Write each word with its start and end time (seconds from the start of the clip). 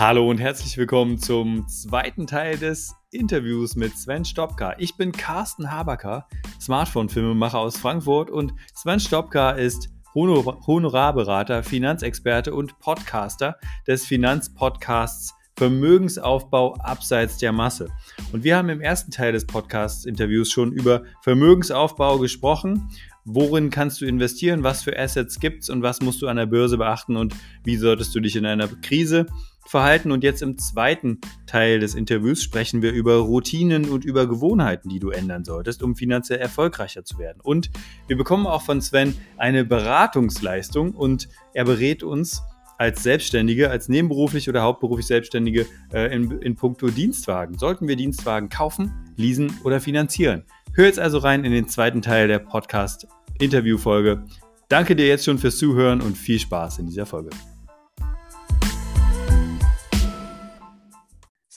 Hallo 0.00 0.30
und 0.30 0.38
herzlich 0.38 0.78
willkommen 0.78 1.18
zum 1.18 1.68
zweiten 1.68 2.26
Teil 2.26 2.56
des 2.56 2.94
Interviews 3.10 3.76
mit 3.76 3.98
Sven 3.98 4.24
Stopka. 4.24 4.74
Ich 4.78 4.96
bin 4.96 5.12
Carsten 5.12 5.70
Habacker, 5.70 6.26
Smartphone-Filmemacher 6.58 7.58
aus 7.58 7.76
Frankfurt 7.76 8.30
und 8.30 8.54
Sven 8.74 8.98
Stopka 8.98 9.50
ist 9.50 9.90
Honorarberater, 10.14 11.62
Finanzexperte 11.62 12.54
und 12.54 12.78
Podcaster 12.78 13.58
des 13.86 14.06
Finanzpodcasts 14.06 15.34
Vermögensaufbau 15.58 16.76
abseits 16.76 17.36
der 17.36 17.52
Masse. 17.52 17.90
Und 18.32 18.42
wir 18.42 18.56
haben 18.56 18.70
im 18.70 18.80
ersten 18.80 19.10
Teil 19.10 19.32
des 19.32 19.46
Podcasts-Interviews 19.46 20.50
schon 20.50 20.72
über 20.72 21.02
Vermögensaufbau 21.20 22.18
gesprochen. 22.18 22.88
Worin 23.26 23.68
kannst 23.68 24.00
du 24.00 24.06
investieren? 24.06 24.62
Was 24.62 24.82
für 24.82 24.98
Assets 24.98 25.38
gibt 25.40 25.64
es 25.64 25.68
und 25.68 25.82
was 25.82 26.00
musst 26.00 26.22
du 26.22 26.28
an 26.28 26.38
der 26.38 26.46
Börse 26.46 26.78
beachten 26.78 27.18
und 27.18 27.34
wie 27.64 27.76
solltest 27.76 28.14
du 28.14 28.20
dich 28.20 28.36
in 28.36 28.46
einer 28.46 28.68
Krise 28.68 29.26
verhalten? 29.70 30.10
Und 30.12 30.24
jetzt 30.24 30.42
im 30.42 30.58
zweiten 30.58 31.20
Teil 31.46 31.80
des 31.80 31.94
Interviews 31.94 32.42
sprechen 32.42 32.82
wir 32.82 32.92
über 32.92 33.16
Routinen 33.16 33.88
und 33.88 34.04
über 34.04 34.26
Gewohnheiten, 34.26 34.88
die 34.88 34.98
du 34.98 35.10
ändern 35.10 35.44
solltest, 35.44 35.82
um 35.82 35.96
finanziell 35.96 36.38
erfolgreicher 36.38 37.04
zu 37.04 37.18
werden. 37.18 37.40
Und 37.42 37.70
wir 38.06 38.16
bekommen 38.16 38.46
auch 38.46 38.62
von 38.62 38.80
Sven 38.80 39.14
eine 39.36 39.64
Beratungsleistung 39.64 40.92
und 40.92 41.28
er 41.54 41.64
berät 41.64 42.02
uns 42.02 42.42
als 42.78 43.02
Selbstständige, 43.02 43.70
als 43.70 43.90
nebenberuflich 43.90 44.48
oder 44.48 44.62
hauptberuflich 44.62 45.06
Selbstständige 45.06 45.66
äh, 45.92 46.14
in, 46.14 46.40
in 46.40 46.56
puncto 46.56 46.88
Dienstwagen. 46.88 47.58
Sollten 47.58 47.86
wir 47.88 47.96
Dienstwagen 47.96 48.48
kaufen, 48.48 48.90
leasen 49.16 49.52
oder 49.64 49.80
finanzieren? 49.80 50.44
Hör 50.72 50.86
jetzt 50.86 50.98
also 50.98 51.18
rein 51.18 51.44
in 51.44 51.52
den 51.52 51.68
zweiten 51.68 52.00
Teil 52.00 52.26
der 52.26 52.38
Podcast-Interview-Folge. 52.38 54.24
Danke 54.68 54.96
dir 54.96 55.08
jetzt 55.08 55.26
schon 55.26 55.36
fürs 55.36 55.58
Zuhören 55.58 56.00
und 56.00 56.16
viel 56.16 56.38
Spaß 56.38 56.78
in 56.78 56.86
dieser 56.86 57.04
Folge. 57.04 57.30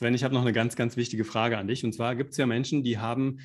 Sven, 0.03 0.15
ich 0.15 0.25
habe 0.25 0.33
noch 0.33 0.41
eine 0.41 0.51
ganz, 0.51 0.75
ganz 0.75 0.97
wichtige 0.97 1.23
Frage 1.23 1.57
an 1.57 1.67
dich. 1.67 1.85
Und 1.85 1.93
zwar 1.93 2.17
gibt 2.17 2.31
es 2.31 2.37
ja 2.37 2.45
Menschen, 2.45 2.83
die 2.83 2.97
haben 2.97 3.39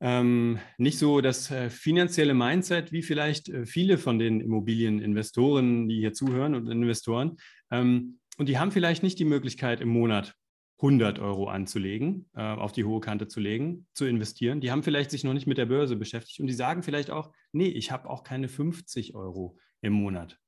ähm, 0.00 0.58
nicht 0.78 0.98
so 0.98 1.20
das 1.20 1.50
äh, 1.50 1.68
finanzielle 1.68 2.32
Mindset 2.32 2.90
wie 2.90 3.02
vielleicht 3.02 3.50
äh, 3.50 3.66
viele 3.66 3.98
von 3.98 4.18
den 4.18 4.40
Immobilieninvestoren, 4.40 5.90
die 5.90 5.98
hier 5.98 6.14
zuhören 6.14 6.54
und 6.54 6.68
Investoren. 6.68 7.36
Ähm, 7.70 8.18
und 8.38 8.48
die 8.48 8.58
haben 8.58 8.72
vielleicht 8.72 9.02
nicht 9.02 9.18
die 9.18 9.26
Möglichkeit 9.26 9.82
im 9.82 9.90
Monat 9.90 10.34
100 10.78 11.18
Euro 11.18 11.48
anzulegen, 11.48 12.30
äh, 12.34 12.40
auf 12.40 12.72
die 12.72 12.84
hohe 12.84 13.00
Kante 13.00 13.28
zu 13.28 13.38
legen, 13.38 13.86
zu 13.92 14.06
investieren. 14.06 14.62
Die 14.62 14.70
haben 14.70 14.82
vielleicht 14.82 15.10
sich 15.10 15.22
noch 15.22 15.34
nicht 15.34 15.46
mit 15.46 15.58
der 15.58 15.66
Börse 15.66 15.96
beschäftigt 15.96 16.40
und 16.40 16.46
die 16.46 16.54
sagen 16.54 16.82
vielleicht 16.82 17.10
auch, 17.10 17.30
nee, 17.52 17.68
ich 17.68 17.90
habe 17.90 18.08
auch 18.08 18.22
keine 18.22 18.48
50 18.48 19.14
Euro 19.14 19.58
im 19.82 19.92
Monat. 19.92 20.38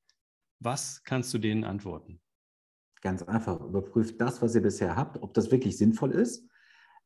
Was 0.60 1.04
kannst 1.04 1.34
du 1.34 1.36
denen 1.36 1.64
antworten? 1.64 2.21
Ganz 3.02 3.22
einfach, 3.22 3.60
überprüft 3.60 4.18
das, 4.20 4.40
was 4.40 4.54
ihr 4.54 4.62
bisher 4.62 4.96
habt, 4.96 5.22
ob 5.22 5.34
das 5.34 5.50
wirklich 5.50 5.76
sinnvoll 5.76 6.12
ist 6.12 6.48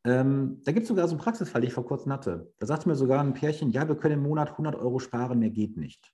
ähm, 0.06 0.60
da 0.64 0.70
gibt 0.70 0.84
es 0.84 0.88
sogar 0.88 1.08
so 1.08 1.14
einen 1.14 1.20
Praxisfall, 1.20 1.60
den 1.60 1.68
ich 1.68 1.74
vor 1.74 1.84
kurzem 1.84 2.12
hatte. 2.12 2.52
Da 2.60 2.66
sagte 2.66 2.88
mir 2.88 2.94
sogar 2.94 3.20
ein 3.20 3.34
Pärchen, 3.34 3.70
ja, 3.70 3.88
wir 3.88 3.96
können 3.96 4.14
im 4.14 4.22
Monat 4.22 4.52
100 4.52 4.76
Euro 4.76 5.00
sparen, 5.00 5.40
mehr 5.40 5.50
geht 5.50 5.76
nicht. 5.76 6.12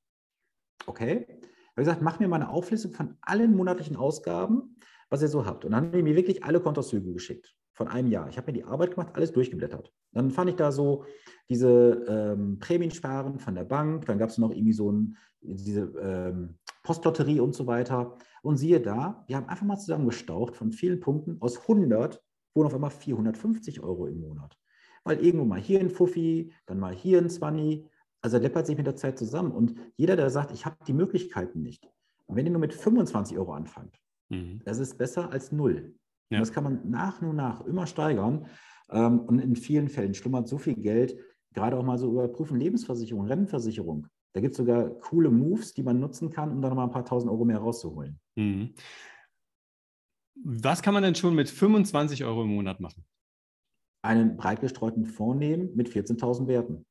Okay. 0.87 1.27
Ich 1.29 1.77
habe 1.77 1.85
gesagt, 1.85 2.03
mach 2.03 2.19
mir 2.19 2.27
mal 2.27 2.37
eine 2.37 2.49
Auflistung 2.49 2.93
von 2.93 3.19
allen 3.21 3.55
monatlichen 3.55 3.97
Ausgaben, 3.97 4.77
was 5.11 5.21
ihr 5.21 5.29
so 5.29 5.45
habt. 5.45 5.67
Und 5.67 5.73
dann 5.73 5.85
haben 5.85 5.93
die 5.93 6.03
mir 6.03 6.17
wirklich 6.17 6.43
alle 6.43 6.61
Kontozüge 6.61 7.13
geschickt 7.13 7.55
von 7.75 7.87
einem 7.87 8.09
Jahr. 8.09 8.29
Ich 8.29 8.39
habe 8.39 8.51
mir 8.51 8.59
die 8.59 8.65
Arbeit 8.65 8.95
gemacht, 8.95 9.11
alles 9.15 9.33
durchgeblättert. 9.33 9.93
Dann 10.13 10.31
fand 10.31 10.51
ich 10.51 10.57
da 10.57 10.73
so 10.73 11.05
diese 11.51 12.05
ähm, 12.09 12.59
Prämiensparen 12.61 13.39
von 13.39 13.55
der 13.55 13.65
Bank, 13.65 14.07
dann 14.07 14.19
gab 14.19 14.31
es 14.31 14.39
noch 14.39 14.51
irgendwie 14.51 14.73
so 14.73 14.91
ein, 14.91 15.17
diese 15.41 15.83
ähm, 16.01 16.59
Postlotterie 16.83 17.41
und 17.41 17.55
so 17.55 17.67
weiter. 17.67 18.17
Und 18.43 18.57
siehe 18.57 18.81
da, 18.81 19.25
wir 19.27 19.37
haben 19.37 19.49
einfach 19.49 19.67
mal 19.67 19.79
zusammengestaucht 19.79 20.57
von 20.57 20.73
vielen 20.73 21.01
Punkten 21.01 21.37
aus 21.41 21.61
100 21.61 22.23
wurden 22.55 22.67
auf 22.67 22.75
einmal 22.75 22.91
450 22.91 23.81
Euro 23.81 24.07
im 24.07 24.21
Monat. 24.21 24.59
Weil 25.05 25.25
irgendwo 25.25 25.45
mal 25.45 25.61
hier 25.61 25.81
ein 25.81 25.91
Fuffi, 25.91 26.53
dann 26.67 26.79
mal 26.79 26.95
hier 26.95 27.19
ein 27.19 27.31
Zwanni. 27.31 27.89
Also 28.21 28.39
läppert 28.39 28.67
sich 28.67 28.77
mit 28.77 28.87
der 28.87 28.97
Zeit 28.97 29.19
zusammen. 29.19 29.53
Und 29.53 29.75
jeder, 29.97 30.17
der 30.17 30.31
sagt, 30.31 30.53
ich 30.53 30.67
habe 30.67 30.77
die 30.87 30.93
Möglichkeiten 30.93 31.63
nicht, 31.63 31.89
und 32.27 32.37
wenn 32.37 32.47
ihr 32.47 32.53
nur 32.53 32.61
mit 32.61 32.73
25 32.73 33.37
Euro 33.37 33.53
anfangt, 33.53 34.01
mhm. 34.31 34.63
das 34.65 34.79
ist 34.79 34.97
besser 34.97 35.31
als 35.31 35.53
null. 35.53 35.95
Ja. 36.31 36.39
das 36.39 36.51
kann 36.51 36.65
man 36.65 36.89
nach 36.89 37.21
und 37.21 37.37
nach 37.37 37.61
immer 37.67 37.87
steigern. 37.87 38.47
Ähm, 38.91 39.21
und 39.21 39.39
in 39.39 39.55
vielen 39.55 39.89
Fällen 39.89 40.15
schlummert 40.15 40.49
so 40.49 40.57
viel 40.57 40.77
Geld, 40.77 41.19
gerade 41.53 41.77
auch 41.77 41.85
mal 41.85 41.99
so 41.99 42.11
überprüfen, 42.11 42.59
Lebensversicherung, 42.59 43.27
Rentenversicherung. 43.27 44.07
Da 44.35 44.41
gibt 44.41 44.53
es 44.53 44.57
sogar 44.57 44.89
coole 45.01 45.31
Moves, 45.31 45.75
die 45.75 45.83
man 45.83 46.01
nutzen 46.01 46.31
kann, 46.31 46.51
um 46.51 46.63
dann 46.63 46.71
nochmal 46.71 46.87
ein 46.87 46.93
paar 46.93 47.05
tausend 47.05 47.31
Euro 47.31 47.45
mehr 47.45 47.59
rauszuholen. 47.59 48.19
Mhm. 48.37 48.75
Was 50.45 50.83
kann 50.83 50.95
man 50.95 51.03
denn 51.03 51.15
schon 51.15 51.35
mit 51.35 51.51
25 51.51 52.25
Euro 52.25 52.43
im 52.43 52.55
Monat 52.55 52.81
machen? 52.81 53.05
Einen 54.03 54.37
breit 54.37 54.61
gestreuten 54.61 55.05
Fonds 55.05 55.39
nehmen 55.39 55.75
mit 55.77 55.89
14.000 55.89 56.47
Werten. 56.47 56.87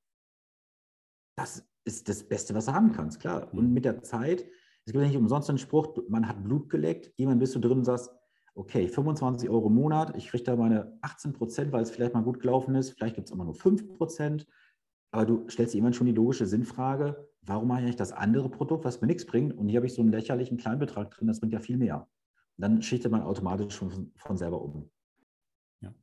Das 1.36 1.68
ist 1.84 2.08
das 2.08 2.24
Beste, 2.24 2.54
was 2.54 2.68
du 2.68 2.74
haben 2.74 2.92
kannst, 2.92 3.20
klar. 3.20 3.52
Und 3.54 3.68
mhm. 3.68 3.74
mit 3.74 3.86
der 3.86 4.04
Zeit, 4.04 4.42
es 4.86 4.94
gibt 4.94 5.04
ja 5.04 5.08
nicht 5.08 5.18
umsonst 5.18 5.50
einen 5.50 5.58
Spruch, 5.58 5.98
man 6.10 6.28
hat 6.28 6.44
Blut 6.44 6.70
geleckt, 6.70 7.12
jemand 7.18 7.40
bist 7.40 7.56
du 7.56 7.60
drin 7.60 7.80
und 7.80 7.86
sagst, 7.86 8.12
okay, 8.54 8.88
25 8.88 9.50
Euro 9.50 9.68
im 9.68 9.76
Monat, 9.76 10.16
ich 10.16 10.28
kriege 10.28 10.44
da 10.44 10.56
meine 10.56 10.98
18 11.02 11.34
Prozent, 11.34 11.72
weil 11.72 11.82
es 11.82 11.92
vielleicht 11.92 12.14
mal 12.14 12.24
gut 12.24 12.40
gelaufen 12.40 12.76
ist, 12.76 12.92
vielleicht 12.92 13.16
gibt 13.16 13.28
es 13.28 13.34
immer 13.34 13.46
nur 13.46 13.56
5 13.56 13.98
Prozent, 13.98 14.46
aber 15.12 15.26
du 15.26 15.50
stellst 15.50 15.74
dir 15.74 15.80
immer 15.80 15.94
schon 15.94 16.08
die 16.08 16.14
logische 16.14 16.46
Sinnfrage, 16.46 17.31
warum 17.42 17.68
mache 17.68 17.80
ich 17.80 17.86
eigentlich 17.86 17.96
das 17.96 18.12
andere 18.12 18.50
Produkt, 18.50 18.86
was 18.86 19.02
mir 19.02 19.08
nichts 19.08 19.26
bringt 19.26 19.54
und 19.58 19.68
hier 19.68 19.78
habe 19.78 19.88
ich 19.88 19.94
so 19.94 20.02
einen 20.02 20.12
lächerlichen 20.12 20.58
Kleinbetrag 20.58 21.12
drin, 21.12 21.28
das 21.28 21.40
bringt 21.40 21.54
ja 21.54 21.60
viel 21.60 21.78
mehr 21.78 22.08
dann 22.62 22.82
schichtet 22.82 23.12
man 23.12 23.22
automatisch 23.22 23.76
schon 23.76 24.12
von 24.16 24.38
selber 24.38 24.62
um. 24.62 24.90
Ja. 25.82 25.94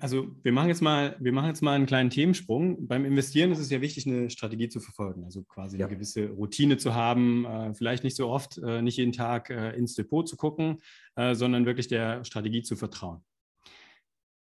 Also 0.00 0.36
wir 0.42 0.52
machen 0.52 0.68
jetzt 0.68 0.82
mal, 0.82 1.16
wir 1.20 1.32
machen 1.32 1.48
jetzt 1.48 1.62
mal 1.62 1.74
einen 1.74 1.86
kleinen 1.86 2.10
Themensprung. 2.10 2.86
Beim 2.86 3.04
Investieren 3.04 3.50
ist 3.52 3.58
es 3.58 3.70
ja 3.70 3.80
wichtig, 3.80 4.06
eine 4.06 4.30
Strategie 4.30 4.68
zu 4.68 4.80
verfolgen, 4.80 5.24
also 5.24 5.42
quasi 5.44 5.78
ja. 5.78 5.86
eine 5.86 5.96
gewisse 5.96 6.28
Routine 6.30 6.76
zu 6.76 6.94
haben, 6.94 7.44
äh, 7.44 7.74
vielleicht 7.74 8.04
nicht 8.04 8.16
so 8.16 8.28
oft, 8.28 8.58
äh, 8.58 8.82
nicht 8.82 8.98
jeden 8.98 9.12
Tag 9.12 9.50
äh, 9.50 9.76
ins 9.76 9.94
Depot 9.94 10.28
zu 10.28 10.36
gucken, 10.36 10.82
sondern 11.16 11.64
wirklich 11.64 11.86
der 11.86 12.24
Strategie 12.24 12.62
zu 12.62 12.74
vertrauen 12.74 13.24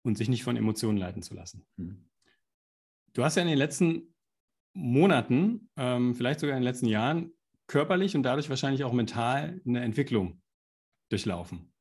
und 0.03 0.19
sich 0.19 0.30
nicht 0.30 0.44
von 0.44 0.56
Emotionen 0.56 1.00
leiten 1.00 1.24
zu 1.24 1.34
lassen. 1.34 1.66
Mhm. 1.78 2.06
Du 3.14 3.24
hast 3.24 3.36
ja 3.36 3.42
in 3.42 3.48
den 3.48 3.58
letzten 3.58 4.14
Monaten, 4.74 5.69
ähm, 5.78 6.16
vielleicht 6.16 6.40
sogar 6.40 6.56
in 6.56 6.62
den 6.62 6.68
letzten 6.68 6.88
Jahren, 6.88 7.31
körperlich 7.68 8.16
und 8.16 8.24
dadurch 8.24 8.50
wahrscheinlich 8.50 8.84
auch 8.84 8.94
mental 8.94 9.62
eine 9.66 9.81
Entwicklung 9.81 10.41
durchlaufen. 11.09 11.72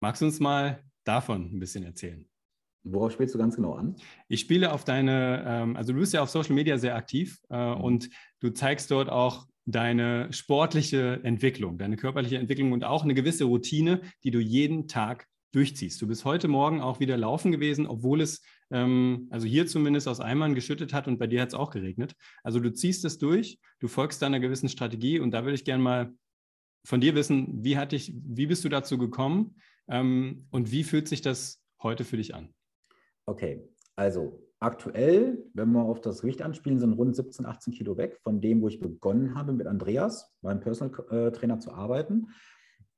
Magst 0.00 0.22
du 0.22 0.26
uns 0.26 0.40
mal 0.40 0.82
davon 1.04 1.54
ein 1.54 1.60
bisschen 1.60 1.84
erzählen? 1.84 2.26
Worauf 2.84 3.12
spielst 3.12 3.34
du 3.34 3.38
ganz 3.38 3.56
genau 3.56 3.74
an? 3.74 3.96
Ich 4.28 4.40
spiele 4.40 4.72
auf 4.72 4.84
deine, 4.84 5.44
ähm, 5.46 5.76
also 5.76 5.92
du 5.92 6.00
bist 6.00 6.12
ja 6.12 6.22
auf 6.22 6.28
Social 6.28 6.54
Media 6.54 6.76
sehr 6.76 6.96
aktiv 6.96 7.40
äh, 7.50 7.74
mhm. 7.74 7.80
und 7.80 8.10
du 8.40 8.50
zeigst 8.50 8.90
dort 8.90 9.08
auch 9.08 9.46
deine 9.66 10.30
sportliche 10.32 11.20
Entwicklung, 11.22 11.78
deine 11.78 11.96
körperliche 11.96 12.36
Entwicklung 12.36 12.72
und 12.72 12.84
auch 12.84 13.02
eine 13.02 13.14
gewisse 13.14 13.44
Routine, 13.44 14.02
die 14.22 14.30
du 14.30 14.38
jeden 14.38 14.88
Tag 14.88 15.26
durchziehst. 15.52 16.02
Du 16.02 16.06
bist 16.06 16.26
heute 16.26 16.48
Morgen 16.48 16.82
auch 16.82 17.00
wieder 17.00 17.16
laufen 17.16 17.52
gewesen, 17.52 17.86
obwohl 17.86 18.20
es 18.20 18.42
ähm, 18.74 19.28
also 19.30 19.46
hier 19.46 19.66
zumindest 19.68 20.08
aus 20.08 20.20
Eimern 20.20 20.54
geschüttet 20.56 20.92
hat 20.92 21.06
und 21.06 21.18
bei 21.18 21.28
dir 21.28 21.40
hat 21.40 21.48
es 21.48 21.54
auch 21.54 21.70
geregnet. 21.70 22.16
Also 22.42 22.58
du 22.58 22.72
ziehst 22.72 23.04
es 23.04 23.18
durch, 23.18 23.60
du 23.78 23.86
folgst 23.86 24.20
deiner 24.20 24.40
gewissen 24.40 24.68
Strategie 24.68 25.20
und 25.20 25.30
da 25.30 25.44
würde 25.44 25.54
ich 25.54 25.64
gerne 25.64 25.82
mal 25.82 26.12
von 26.84 27.00
dir 27.00 27.14
wissen, 27.14 27.64
wie, 27.64 27.78
hat 27.78 27.92
dich, 27.92 28.12
wie 28.26 28.46
bist 28.46 28.64
du 28.64 28.68
dazu 28.68 28.98
gekommen 28.98 29.56
ähm, 29.88 30.48
und 30.50 30.72
wie 30.72 30.82
fühlt 30.82 31.06
sich 31.06 31.22
das 31.22 31.62
heute 31.82 32.04
für 32.04 32.16
dich 32.16 32.34
an? 32.34 32.52
Okay, 33.26 33.62
also 33.94 34.42
aktuell, 34.58 35.44
wenn 35.54 35.70
wir 35.70 35.82
auf 35.82 36.00
das 36.00 36.22
Gewicht 36.22 36.42
anspielen, 36.42 36.80
sind 36.80 36.94
rund 36.94 37.14
17, 37.14 37.46
18 37.46 37.72
Kilo 37.74 37.96
weg 37.96 38.18
von 38.24 38.40
dem, 38.40 38.60
wo 38.60 38.66
ich 38.66 38.80
begonnen 38.80 39.36
habe, 39.36 39.52
mit 39.52 39.68
Andreas, 39.68 40.34
meinem 40.42 40.60
Personal 40.60 40.92
äh, 41.10 41.30
Trainer, 41.30 41.60
zu 41.60 41.72
arbeiten. 41.72 42.26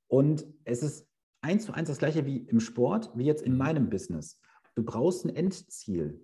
Und 0.07 0.43
es 0.63 0.81
ist 0.81 1.07
eins 1.41 1.65
zu 1.65 1.73
eins 1.73 1.87
das 1.87 1.99
gleiche 1.99 2.25
wie 2.25 2.37
im 2.37 2.59
Sport, 2.59 3.11
wie 3.15 3.25
jetzt 3.25 3.43
in 3.43 3.51
mhm. 3.51 3.57
meinem 3.59 3.89
Business. 3.89 4.41
Du 4.77 4.83
brauchst 4.83 5.25
ein 5.25 5.35
Endziel. 5.35 6.23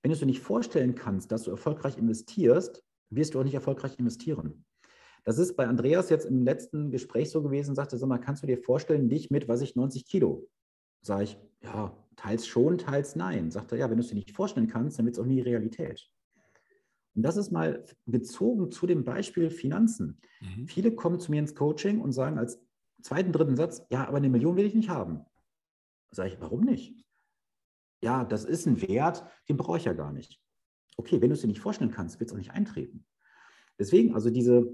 Wenn 0.00 0.10
du 0.10 0.16
dir 0.16 0.24
nicht 0.24 0.40
vorstellen 0.40 0.94
kannst, 0.94 1.30
dass 1.30 1.42
du 1.42 1.50
erfolgreich 1.50 1.98
investierst, 1.98 2.82
wirst 3.10 3.34
du 3.34 3.40
auch 3.40 3.44
nicht 3.44 3.52
erfolgreich 3.52 3.98
investieren. 3.98 4.64
Das 5.24 5.36
ist 5.36 5.54
bei 5.54 5.66
Andreas 5.66 6.08
jetzt 6.08 6.24
im 6.24 6.42
letzten 6.42 6.90
Gespräch 6.90 7.28
so 7.28 7.42
gewesen, 7.42 7.74
sagte, 7.74 7.98
sag 7.98 8.08
mal, 8.08 8.16
kannst 8.16 8.42
du 8.42 8.46
dir 8.46 8.56
vorstellen, 8.56 9.10
dich 9.10 9.30
mit, 9.30 9.48
was 9.48 9.60
ich, 9.60 9.76
90 9.76 10.06
Kilo? 10.06 10.48
Sage 11.02 11.24
ich, 11.24 11.38
ja, 11.62 11.94
teils 12.16 12.46
schon, 12.46 12.78
teils 12.78 13.16
nein. 13.16 13.50
Sagt 13.50 13.72
er, 13.72 13.76
ja, 13.76 13.90
wenn 13.90 13.98
du 13.98 14.02
es 14.02 14.08
dir 14.08 14.14
nicht 14.14 14.30
vorstellen 14.30 14.66
kannst, 14.66 14.98
dann 14.98 15.04
wird 15.04 15.16
es 15.16 15.20
auch 15.20 15.26
nie 15.26 15.42
Realität. 15.42 16.10
Und 17.14 17.22
das 17.22 17.36
ist 17.36 17.50
mal 17.50 17.84
bezogen 18.06 18.70
zu 18.70 18.86
dem 18.86 19.04
Beispiel 19.04 19.50
Finanzen. 19.50 20.22
Mhm. 20.40 20.66
Viele 20.66 20.94
kommen 20.94 21.20
zu 21.20 21.30
mir 21.30 21.40
ins 21.40 21.54
Coaching 21.54 22.00
und 22.00 22.12
sagen 22.12 22.38
als 22.38 22.64
zweiten, 23.02 23.30
dritten 23.30 23.56
Satz, 23.56 23.82
ja, 23.90 24.08
aber 24.08 24.16
eine 24.16 24.30
Million 24.30 24.56
will 24.56 24.64
ich 24.64 24.74
nicht 24.74 24.88
haben. 24.88 25.26
Sage 26.12 26.30
ich, 26.30 26.40
warum 26.40 26.62
nicht? 26.62 26.94
Ja, 28.02 28.24
das 28.24 28.44
ist 28.44 28.66
ein 28.66 28.80
Wert, 28.80 29.24
den 29.48 29.56
brauche 29.56 29.78
ich 29.78 29.84
ja 29.84 29.92
gar 29.92 30.12
nicht. 30.12 30.40
Okay, 30.96 31.20
wenn 31.20 31.30
du 31.30 31.34
es 31.34 31.42
dir 31.42 31.48
nicht 31.48 31.60
vorstellen 31.60 31.90
kannst, 31.90 32.20
wird 32.20 32.30
es 32.30 32.34
auch 32.34 32.38
nicht 32.38 32.52
eintreten. 32.52 33.06
Deswegen, 33.78 34.14
also 34.14 34.30
diese 34.30 34.70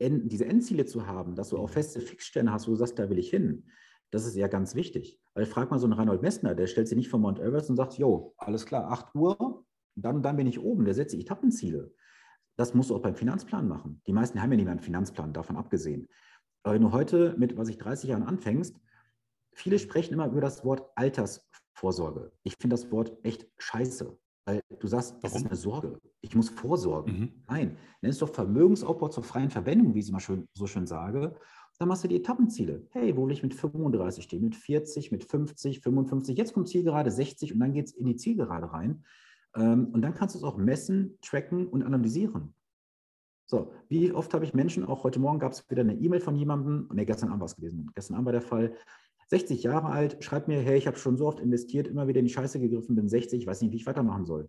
diese 0.00 0.46
Endziele 0.46 0.86
zu 0.86 1.06
haben, 1.06 1.34
dass 1.34 1.50
du 1.50 1.58
auch 1.58 1.68
feste 1.68 2.00
Fixstellen 2.00 2.50
hast, 2.50 2.66
wo 2.66 2.72
du 2.72 2.76
sagst, 2.76 2.98
da 2.98 3.10
will 3.10 3.18
ich 3.18 3.30
hin, 3.30 3.64
das 4.10 4.26
ist 4.26 4.36
ja 4.36 4.48
ganz 4.48 4.74
wichtig. 4.74 5.20
Weil 5.34 5.46
frag 5.46 5.70
mal 5.70 5.78
so 5.78 5.86
einen 5.86 5.92
Reinhold 5.92 6.22
Messner, 6.22 6.54
der 6.54 6.66
stellt 6.66 6.88
sich 6.88 6.96
nicht 6.96 7.08
vor 7.08 7.20
Mount 7.20 7.38
Everest 7.38 7.68
und 7.68 7.76
sagt, 7.76 7.98
jo, 7.98 8.34
alles 8.38 8.64
klar, 8.64 8.90
8 8.90 9.14
Uhr, 9.14 9.64
dann, 9.94 10.22
dann 10.22 10.36
bin 10.36 10.46
ich 10.46 10.60
oben, 10.60 10.84
der 10.84 10.94
setzt 10.94 11.10
sich 11.10 11.20
Etappenziele. 11.20 11.92
Das 12.56 12.72
musst 12.72 12.90
du 12.90 12.96
auch 12.96 13.02
beim 13.02 13.14
Finanzplan 13.14 13.68
machen. 13.68 14.00
Die 14.06 14.12
meisten 14.12 14.40
haben 14.40 14.50
ja 14.50 14.56
nicht 14.56 14.64
mehr 14.64 14.72
einen 14.72 14.80
Finanzplan, 14.80 15.32
davon 15.32 15.56
abgesehen. 15.56 16.08
Aber 16.62 16.74
wenn 16.74 16.82
du 16.82 16.92
heute 16.92 17.34
mit, 17.36 17.56
was 17.56 17.68
ich 17.68 17.76
30 17.78 18.10
Jahren 18.10 18.22
anfängst, 18.22 18.80
viele 19.52 19.78
sprechen 19.78 20.14
immer 20.14 20.26
über 20.26 20.40
das 20.40 20.64
Wort 20.64 20.90
Altersvorsorge. 21.76 22.32
Ich 22.42 22.54
finde 22.58 22.74
das 22.74 22.90
Wort 22.90 23.12
echt 23.22 23.46
scheiße. 23.58 24.16
Weil 24.48 24.60
du 24.78 24.86
sagst, 24.86 25.16
das 25.22 25.34
ist 25.34 25.46
eine 25.46 25.56
Sorge. 25.56 25.98
Ich 26.20 26.36
muss 26.36 26.48
vorsorgen. 26.48 27.18
Mhm. 27.18 27.32
Nein, 27.48 27.76
nenn 28.00 28.10
es 28.10 28.18
doch 28.18 28.32
Vermögensaufbau 28.32 29.08
zur 29.08 29.24
freien 29.24 29.50
Verwendung, 29.50 29.94
wie 29.94 29.98
ich 29.98 30.04
es 30.04 30.10
immer 30.10 30.20
schön, 30.20 30.46
so 30.54 30.68
schön 30.68 30.86
sage. 30.86 31.34
Dann 31.78 31.88
machst 31.88 32.04
du 32.04 32.08
die 32.08 32.16
Etappenziele. 32.16 32.86
Hey, 32.90 33.16
wo 33.16 33.26
will 33.26 33.32
ich 33.32 33.42
mit 33.42 33.54
35 33.54 34.22
stehen, 34.22 34.44
mit 34.44 34.54
40, 34.54 35.10
mit 35.10 35.24
50, 35.24 35.80
55? 35.80 36.38
Jetzt 36.38 36.54
kommt 36.54 36.68
Zielgerade 36.68 37.10
60 37.10 37.52
und 37.54 37.60
dann 37.60 37.72
geht 37.72 37.86
es 37.86 37.92
in 37.92 38.06
die 38.06 38.16
Zielgerade 38.16 38.72
rein. 38.72 39.04
Ähm, 39.56 39.88
und 39.92 40.00
dann 40.02 40.14
kannst 40.14 40.36
du 40.36 40.38
es 40.38 40.44
auch 40.44 40.56
messen, 40.56 41.18
tracken 41.22 41.66
und 41.66 41.82
analysieren. 41.82 42.54
So, 43.48 43.72
wie 43.88 44.12
oft 44.12 44.32
habe 44.32 44.44
ich 44.44 44.54
Menschen, 44.54 44.84
auch 44.84 45.04
heute 45.04 45.18
Morgen 45.20 45.38
gab 45.38 45.52
es 45.52 45.68
wieder 45.70 45.82
eine 45.82 45.94
E-Mail 45.94 46.20
von 46.20 46.34
jemandem, 46.34 46.88
ne, 46.92 47.04
gestern 47.04 47.28
Abend 47.28 47.40
war 47.40 47.46
es 47.46 47.56
gewesen, 47.56 47.90
gestern 47.94 48.14
Abend 48.14 48.26
war 48.26 48.32
der 48.32 48.42
Fall, 48.42 48.74
60 49.28 49.62
Jahre 49.62 49.88
alt, 49.88 50.22
schreibt 50.22 50.48
mir, 50.48 50.60
hey, 50.60 50.78
ich 50.78 50.86
habe 50.86 50.98
schon 50.98 51.16
so 51.16 51.26
oft 51.26 51.40
investiert, 51.40 51.88
immer 51.88 52.06
wieder 52.06 52.20
in 52.20 52.26
die 52.26 52.32
Scheiße 52.32 52.60
gegriffen, 52.60 52.94
bin 52.94 53.08
60, 53.08 53.40
ich 53.40 53.46
weiß 53.46 53.60
nicht, 53.62 53.72
wie 53.72 53.76
ich 53.76 53.86
weitermachen 53.86 54.24
soll. 54.24 54.48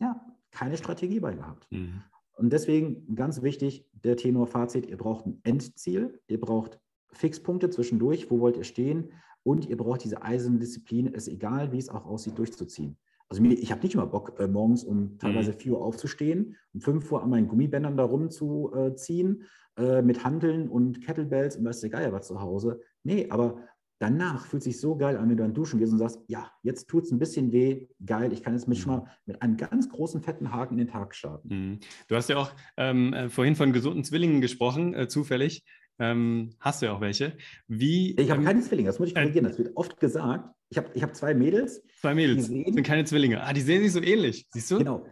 Ja, 0.00 0.24
keine 0.50 0.76
Strategie 0.76 1.20
bei 1.20 1.34
gehabt. 1.34 1.70
Mhm. 1.70 2.02
Und 2.36 2.52
deswegen 2.52 3.14
ganz 3.14 3.42
wichtig, 3.42 3.88
der 3.92 4.16
Tenor 4.16 4.46
Fazit, 4.46 4.86
ihr 4.86 4.98
braucht 4.98 5.26
ein 5.26 5.40
Endziel, 5.42 6.20
ihr 6.28 6.40
braucht 6.40 6.78
Fixpunkte 7.12 7.70
zwischendurch, 7.70 8.30
wo 8.30 8.40
wollt 8.40 8.56
ihr 8.56 8.64
stehen 8.64 9.12
und 9.42 9.66
ihr 9.66 9.76
braucht 9.76 10.04
diese 10.04 10.22
eiserne 10.22 10.58
Disziplin, 10.58 11.14
es 11.14 11.28
egal, 11.28 11.72
wie 11.72 11.78
es 11.78 11.88
auch 11.88 12.04
aussieht, 12.04 12.38
durchzuziehen. 12.38 12.98
Also 13.28 13.42
ich 13.42 13.72
habe 13.72 13.82
nicht 13.82 13.94
immer 13.94 14.06
Bock, 14.06 14.38
äh, 14.38 14.46
morgens 14.46 14.84
um 14.84 15.18
teilweise 15.18 15.52
4 15.52 15.72
mhm. 15.72 15.78
Uhr 15.78 15.84
aufzustehen, 15.84 16.56
um 16.74 16.80
5 16.80 17.10
Uhr 17.10 17.22
an 17.22 17.30
meinen 17.30 17.48
Gummibändern 17.48 17.96
da 17.96 18.04
rumzuziehen, 18.04 19.44
äh, 19.76 20.00
mit 20.02 20.24
Handeln 20.24 20.68
und 20.68 21.04
Kettlebells 21.04 21.56
und 21.56 21.64
weißt 21.64 21.82
du, 21.82 21.90
Geier 21.90 22.12
was 22.12 22.28
zu 22.28 22.40
Hause. 22.40 22.80
Nee, 23.02 23.26
aber 23.30 23.62
danach 23.98 24.46
fühlt 24.46 24.62
sich 24.62 24.80
so 24.80 24.96
geil 24.96 25.16
an, 25.16 25.28
wenn 25.28 25.36
du 25.36 25.42
dann 25.42 25.54
duschen 25.54 25.78
gehst 25.78 25.92
und 25.92 25.98
sagst, 25.98 26.20
ja, 26.28 26.50
jetzt 26.62 26.88
tut 26.88 27.04
es 27.04 27.10
ein 27.10 27.18
bisschen 27.18 27.52
weh, 27.52 27.88
geil, 28.04 28.32
ich 28.32 28.42
kann 28.42 28.52
jetzt 28.52 28.68
mit, 28.68 28.78
schon 28.78 28.92
mhm. 28.92 28.98
mal 29.00 29.10
mit 29.24 29.42
einem 29.42 29.56
ganz 29.56 29.88
großen 29.88 30.22
fetten 30.22 30.52
Haken 30.52 30.74
in 30.74 30.86
den 30.86 30.88
Tag 30.88 31.14
starten. 31.14 31.48
Mhm. 31.48 31.78
Du 32.08 32.14
hast 32.14 32.28
ja 32.28 32.36
auch 32.36 32.52
ähm, 32.76 33.12
äh, 33.12 33.28
vorhin 33.28 33.56
von 33.56 33.72
gesunden 33.72 34.04
Zwillingen 34.04 34.40
gesprochen, 34.40 34.94
äh, 34.94 35.08
zufällig. 35.08 35.64
Ähm, 35.98 36.50
hast 36.60 36.82
du 36.82 36.86
ja 36.86 36.92
auch 36.92 37.00
welche. 37.00 37.36
Wie, 37.68 38.14
ich 38.16 38.30
habe 38.30 38.40
ähm, 38.40 38.46
keine 38.46 38.60
Zwillinge, 38.60 38.88
das 38.88 38.98
muss 38.98 39.08
ich 39.08 39.14
korrigieren. 39.14 39.46
Äh, 39.46 39.48
das 39.48 39.58
wird 39.58 39.76
oft 39.76 39.98
gesagt. 39.98 40.50
Ich 40.68 40.78
habe 40.78 40.88
ich 40.94 41.02
hab 41.02 41.14
zwei 41.14 41.34
Mädels. 41.34 41.82
Zwei 42.00 42.14
Mädels, 42.14 42.48
die 42.48 42.64
sind 42.64 42.82
keine 42.82 43.04
Zwillinge. 43.04 43.42
Ah, 43.42 43.52
die 43.52 43.60
sehen 43.60 43.82
sich 43.82 43.92
so 43.92 44.02
ähnlich, 44.02 44.46
siehst 44.50 44.70
du? 44.70 44.78
Genau 44.78 45.06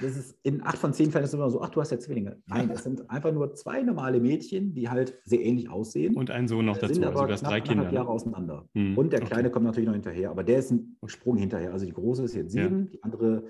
das 0.00 0.16
ist 0.16 0.38
in 0.42 0.62
acht 0.62 0.78
von 0.78 0.92
zehn 0.92 1.10
Fällen 1.10 1.24
ist 1.24 1.30
es 1.30 1.34
immer 1.34 1.50
so, 1.50 1.60
ach, 1.60 1.70
du 1.70 1.80
hast 1.80 1.90
ja 1.90 1.98
Zwillinge. 1.98 2.40
Nein, 2.46 2.70
es 2.70 2.84
sind 2.84 3.08
einfach 3.10 3.32
nur 3.32 3.54
zwei 3.54 3.82
normale 3.82 4.20
Mädchen, 4.20 4.74
die 4.74 4.88
halt 4.88 5.18
sehr 5.24 5.40
ähnlich 5.40 5.68
aussehen. 5.68 6.14
Und 6.14 6.30
ein 6.30 6.48
Sohn 6.48 6.66
noch 6.66 6.78
dazu, 6.78 6.94
sind 6.94 7.04
also 7.04 7.24
du 7.24 7.32
hast 7.32 7.46
drei 7.46 7.60
Kinder. 7.60 7.84
Ne? 7.84 7.94
Jahre 7.94 8.08
auseinander. 8.08 8.66
Hm. 8.74 8.96
Und 8.96 9.12
der 9.12 9.20
Kleine 9.20 9.48
okay. 9.48 9.52
kommt 9.52 9.66
natürlich 9.66 9.86
noch 9.86 9.94
hinterher, 9.94 10.30
aber 10.30 10.44
der 10.44 10.58
ist 10.58 10.70
ein 10.70 10.96
Sprung 11.06 11.36
hinterher. 11.36 11.72
Also 11.72 11.86
die 11.86 11.92
große 11.92 12.24
ist 12.24 12.34
jetzt 12.34 12.52
sieben, 12.52 12.84
ja. 12.84 12.90
die 12.92 13.02
andere 13.02 13.44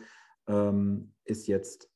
ähm, 0.46 1.12
ist 1.24 1.46
jetzt 1.46 1.90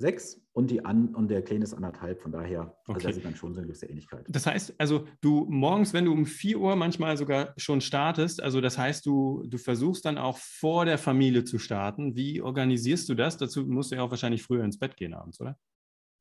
sechs 0.00 0.40
und, 0.52 0.70
die 0.70 0.84
an, 0.84 1.14
und 1.14 1.28
der 1.28 1.42
Kleine 1.42 1.64
ist 1.64 1.74
anderthalb. 1.74 2.20
Von 2.20 2.32
daher, 2.32 2.74
okay. 2.86 2.94
also 2.94 3.08
da 3.08 3.14
sieht 3.14 3.24
man 3.24 3.36
schon 3.36 3.54
so 3.54 3.60
eine 3.60 3.66
gewisse 3.66 3.86
Ähnlichkeit. 3.86 4.24
Das 4.28 4.46
heißt, 4.46 4.74
also 4.78 5.06
du 5.20 5.46
morgens, 5.48 5.92
wenn 5.92 6.06
du 6.06 6.12
um 6.12 6.26
4 6.26 6.58
Uhr 6.58 6.74
manchmal 6.76 7.16
sogar 7.16 7.52
schon 7.56 7.80
startest, 7.80 8.42
also 8.42 8.60
das 8.60 8.78
heißt, 8.78 9.04
du, 9.06 9.44
du 9.46 9.58
versuchst 9.58 10.04
dann 10.04 10.18
auch 10.18 10.38
vor 10.38 10.84
der 10.86 10.98
Familie 10.98 11.44
zu 11.44 11.58
starten. 11.58 12.16
Wie 12.16 12.40
organisierst 12.40 13.08
du 13.08 13.14
das? 13.14 13.36
Dazu 13.36 13.66
musst 13.66 13.92
du 13.92 13.96
ja 13.96 14.02
auch 14.02 14.10
wahrscheinlich 14.10 14.42
früher 14.42 14.64
ins 14.64 14.78
Bett 14.78 14.96
gehen 14.96 15.14
abends, 15.14 15.40
oder? 15.40 15.56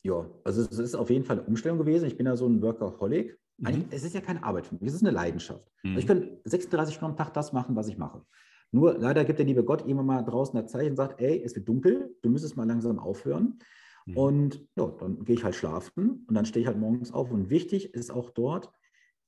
Ja, 0.04 0.30
also 0.44 0.62
es 0.62 0.78
ist 0.78 0.96
auf 0.96 1.10
jeden 1.10 1.26
Fall 1.26 1.40
eine 1.40 1.48
Umstellung 1.48 1.78
gewesen. 1.78 2.06
Ich 2.06 2.18
bin 2.18 2.26
ja 2.26 2.36
so 2.36 2.48
ein 2.48 2.62
Workaholic. 2.62 3.38
Mhm. 3.58 3.86
Es 3.90 4.04
ist 4.04 4.14
ja 4.14 4.22
keine 4.22 4.44
Arbeit 4.44 4.68
für 4.68 4.76
mich, 4.76 4.84
es 4.84 4.94
ist 4.94 5.04
eine 5.04 5.12
Leidenschaft. 5.12 5.66
Mhm. 5.84 5.98
ich 5.98 6.08
kann 6.08 6.38
36 6.46 6.96
Stunden 6.96 7.12
am 7.12 7.18
Tag 7.18 7.34
das 7.34 7.52
machen, 7.54 7.76
was 7.76 7.88
ich 7.88 7.98
mache. 7.98 8.24
Nur 8.72 8.98
leider 8.98 9.26
gibt 9.26 9.40
der 9.40 9.46
liebe 9.46 9.64
Gott 9.64 9.88
immer 9.88 10.04
mal 10.04 10.22
draußen 10.22 10.60
das 10.60 10.72
Zeichen 10.72 10.92
und 10.92 10.98
sagt, 10.98 11.20
ey, 11.22 11.42
es 11.44 11.56
wird 11.56 11.68
dunkel, 11.68 12.16
du 12.22 12.30
müsstest 12.30 12.56
mal 12.56 12.68
langsam 12.68 13.00
aufhören. 13.00 13.60
Mhm. 14.06 14.18
Und 14.18 14.68
ja, 14.76 14.88
dann 15.00 15.24
gehe 15.24 15.36
ich 15.36 15.44
halt 15.44 15.56
schlafen 15.56 16.26
und 16.28 16.36
dann 16.36 16.46
stehe 16.46 16.62
ich 16.62 16.68
halt 16.68 16.80
morgens 16.80 17.12
auf. 17.12 17.32
Und 17.32 17.50
wichtig 17.50 17.94
ist 17.94 18.12
auch 18.12 18.30
dort, 18.30 18.72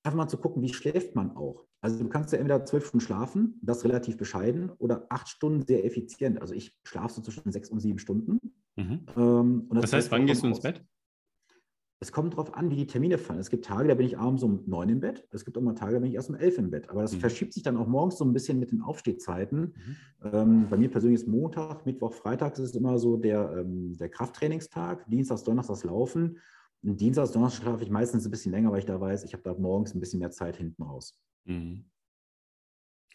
einfach 0.03 0.17
mal 0.17 0.27
zu 0.27 0.37
gucken, 0.37 0.61
wie 0.61 0.73
schläft 0.73 1.15
man 1.15 1.35
auch. 1.35 1.65
Also 1.81 2.03
du 2.03 2.09
kannst 2.09 2.31
ja 2.31 2.37
entweder 2.37 2.63
zwölf 2.65 2.87
Stunden 2.87 3.05
schlafen, 3.05 3.59
das 3.63 3.83
relativ 3.83 4.17
bescheiden, 4.17 4.71
oder 4.77 5.07
acht 5.09 5.27
Stunden 5.29 5.65
sehr 5.65 5.83
effizient. 5.83 6.39
Also 6.39 6.53
ich 6.53 6.77
schlafe 6.83 7.15
so 7.15 7.21
zwischen 7.21 7.51
sechs 7.51 7.69
und 7.69 7.79
sieben 7.79 7.97
Stunden. 7.97 8.39
Mhm. 8.75 9.05
Ähm, 9.17 9.67
das, 9.71 9.81
das 9.81 9.93
heißt, 9.93 10.11
wann 10.11 10.27
gehst 10.27 10.43
du 10.43 10.47
ins 10.47 10.61
Bett? 10.61 10.83
Es 12.03 12.11
kommt 12.11 12.33
darauf 12.33 12.55
an, 12.55 12.71
wie 12.71 12.75
die 12.75 12.87
Termine 12.87 13.19
fallen. 13.19 13.39
Es 13.39 13.51
gibt 13.51 13.63
Tage, 13.63 13.87
da 13.87 13.93
bin 13.93 14.07
ich 14.07 14.17
abends 14.17 14.41
um 14.41 14.63
neun 14.65 14.89
im 14.89 14.99
Bett. 15.01 15.27
Es 15.29 15.45
gibt 15.45 15.55
auch 15.55 15.61
mal 15.61 15.75
Tage, 15.75 15.93
da 15.93 15.99
bin 15.99 16.09
ich 16.09 16.15
erst 16.15 16.29
um 16.29 16.35
elf 16.35 16.57
im 16.57 16.71
Bett. 16.71 16.89
Aber 16.89 17.03
das 17.03 17.13
mhm. 17.13 17.19
verschiebt 17.19 17.53
sich 17.53 17.61
dann 17.61 17.77
auch 17.77 17.85
morgens 17.85 18.17
so 18.17 18.25
ein 18.25 18.33
bisschen 18.33 18.59
mit 18.59 18.71
den 18.71 18.81
Aufstehzeiten. 18.81 19.59
Mhm. 19.59 19.95
Ähm, 20.33 20.67
bei 20.67 20.77
mir 20.77 20.89
persönlich 20.89 21.21
ist 21.21 21.27
Montag, 21.27 21.85
Mittwoch, 21.85 22.13
Freitag 22.13 22.53
ist 22.53 22.59
es 22.59 22.75
immer 22.75 22.97
so 22.97 23.17
der, 23.17 23.55
ähm, 23.55 23.95
der 23.97 24.09
Krafttrainingstag. 24.09 25.07
Dienstags, 25.11 25.43
Donnerstags 25.43 25.83
Laufen. 25.83 26.39
Und 26.81 26.99
Dienstags, 26.99 27.33
Donnerstags 27.33 27.63
schlafe 27.63 27.83
ich 27.83 27.91
meistens 27.91 28.25
ein 28.25 28.31
bisschen 28.31 28.51
länger, 28.51 28.71
weil 28.71 28.79
ich 28.79 28.85
da 28.85 28.99
weiß, 28.99 29.23
ich 29.23 29.33
habe 29.33 29.43
da 29.43 29.53
morgens 29.53 29.93
ein 29.93 29.99
bisschen 29.99 30.19
mehr 30.19 30.31
Zeit 30.31 30.57
hinten 30.57 30.81
raus. 30.81 31.15
Mhm. 31.45 31.85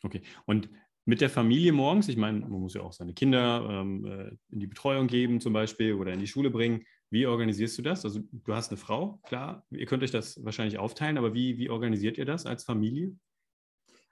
Okay. 0.05 0.23
Und 0.45 0.71
mit 1.07 1.21
der 1.21 1.31
Familie 1.31 1.73
morgens, 1.73 2.07
ich 2.07 2.17
meine, 2.17 2.39
man 2.39 2.61
muss 2.61 2.75
ja 2.75 2.83
auch 2.83 2.93
seine 2.93 3.15
Kinder 3.15 3.67
ähm, 3.69 4.05
äh, 4.05 4.31
in 4.53 4.61
die 4.61 4.69
Betreuung 4.69 5.09
geben 5.09 5.41
zum 5.41 5.53
Beispiel 5.53 5.95
oder 5.95 6.13
in 6.13 6.21
die 6.21 6.27
Schule 6.29 6.51
bringen. 6.51 6.85
Wie 7.11 7.27
organisierst 7.27 7.79
du 7.79 7.83
das? 7.83 8.05
Also 8.05 8.21
du 8.33 8.55
hast 8.55 8.71
eine 8.71 8.79
Frau, 8.79 9.21
klar, 9.25 9.65
ihr 9.71 9.87
könnt 9.87 10.03
euch 10.03 10.11
das 10.11 10.45
wahrscheinlich 10.45 10.79
aufteilen, 10.79 11.19
aber 11.19 11.35
wie, 11.35 11.57
wie 11.59 11.71
organisiert 11.71 12.19
ihr 12.19 12.25
das 12.25 12.47
als 12.47 12.65
Familie? 12.65 13.17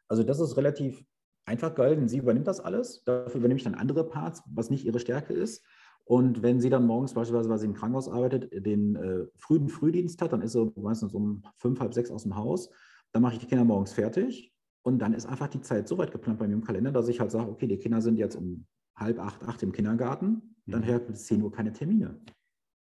Also 0.08 0.22
das 0.22 0.38
ist 0.38 0.56
relativ 0.56 1.04
einfach 1.46 1.74
gehalten. 1.74 2.08
Sie 2.08 2.18
übernimmt 2.18 2.46
das 2.46 2.60
alles. 2.60 3.02
Dafür 3.04 3.38
übernehme 3.38 3.58
ich 3.58 3.64
dann 3.64 3.74
andere 3.74 4.08
Parts, 4.08 4.42
was 4.46 4.70
nicht 4.70 4.84
ihre 4.84 5.00
Stärke 5.00 5.32
ist. 5.32 5.64
Und 6.04 6.42
wenn 6.42 6.60
sie 6.60 6.70
dann 6.70 6.86
morgens 6.86 7.14
beispielsweise, 7.14 7.48
weil 7.48 7.58
sie 7.58 7.66
im 7.66 7.74
Krankenhaus 7.74 8.08
arbeitet, 8.08 8.52
den 8.66 8.94
äh, 8.96 9.26
frühen 9.36 9.68
Frühdienst 9.68 10.20
hat, 10.20 10.32
dann 10.32 10.42
ist 10.42 10.52
sie 10.52 10.70
meistens 10.76 11.14
um 11.14 11.42
fünf, 11.56 11.80
halb 11.80 11.94
sechs 11.94 12.10
aus 12.10 12.24
dem 12.24 12.36
Haus. 12.36 12.70
Dann 13.12 13.22
mache 13.22 13.34
ich 13.34 13.40
die 13.40 13.46
Kinder 13.46 13.64
morgens 13.64 13.92
fertig. 13.92 14.52
Und 14.82 14.98
dann 14.98 15.14
ist 15.14 15.24
einfach 15.24 15.48
die 15.48 15.62
Zeit 15.62 15.88
so 15.88 15.96
weit 15.96 16.12
geplant 16.12 16.38
bei 16.38 16.46
mir 16.46 16.54
im 16.54 16.64
Kalender, 16.64 16.92
dass 16.92 17.08
ich 17.08 17.20
halt 17.20 17.30
sage, 17.30 17.50
okay, 17.50 17.66
die 17.66 17.78
Kinder 17.78 18.02
sind 18.02 18.18
jetzt 18.18 18.36
um 18.36 18.66
halb 18.96 19.18
acht, 19.18 19.42
acht 19.44 19.62
im 19.62 19.72
Kindergarten. 19.72 20.56
Dann 20.66 20.82
mhm. 20.82 20.86
hört 20.86 21.06
bis 21.06 21.24
zehn 21.24 21.42
Uhr 21.42 21.50
keine 21.50 21.72
Termine. 21.72 22.20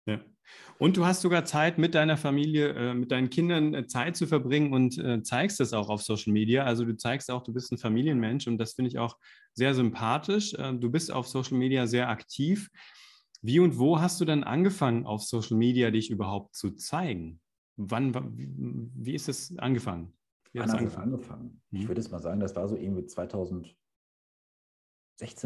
Ja. 0.09 0.19
Und 0.77 0.95
du 0.95 1.05
hast 1.05 1.21
sogar 1.21 1.43
Zeit 1.45 1.77
mit 1.77 1.93
deiner 1.93 2.15
Familie, 2.15 2.69
äh, 2.69 2.93
mit 2.93 3.11
deinen 3.11 3.29
Kindern 3.29 3.73
äh, 3.73 3.85
Zeit 3.85 4.15
zu 4.15 4.27
verbringen 4.27 4.71
und 4.71 4.97
äh, 4.97 5.21
zeigst 5.21 5.59
das 5.59 5.73
auch 5.73 5.89
auf 5.89 6.01
Social 6.01 6.31
Media. 6.31 6.63
Also 6.63 6.85
du 6.85 6.95
zeigst 6.95 7.29
auch, 7.29 7.43
du 7.43 7.53
bist 7.53 7.71
ein 7.71 7.77
Familienmensch 7.77 8.47
und 8.47 8.57
das 8.57 8.73
finde 8.73 8.89
ich 8.89 8.97
auch 8.97 9.17
sehr 9.53 9.73
sympathisch. 9.73 10.51
du 10.53 10.89
bist 10.89 11.11
auf 11.11 11.27
Social 11.27 11.57
Media 11.57 11.85
sehr 11.85 12.07
aktiv. 12.07 12.69
Wie 13.41 13.59
und 13.59 13.77
wo 13.77 13.99
hast 13.99 14.21
du 14.21 14.25
dann 14.25 14.45
angefangen, 14.45 15.05
auf 15.05 15.21
Social 15.23 15.57
Media 15.57 15.91
dich 15.91 16.09
überhaupt 16.09 16.55
zu 16.55 16.71
zeigen? 16.71 17.41
Wann, 17.75 18.13
wie 18.95 19.15
ist 19.15 19.27
es 19.27 19.57
angefangen? 19.57 20.13
Wie 20.53 20.59
Wann 20.59 20.71
angefangen? 20.71 21.13
angefangen? 21.13 21.61
Ich 21.71 21.81
hm. 21.81 21.89
würde 21.89 22.01
jetzt 22.01 22.11
mal 22.11 22.21
sagen, 22.21 22.39
das 22.39 22.55
war 22.55 22.69
so 22.69 22.77
irgendwie 22.77 23.05
2016, 23.05 23.75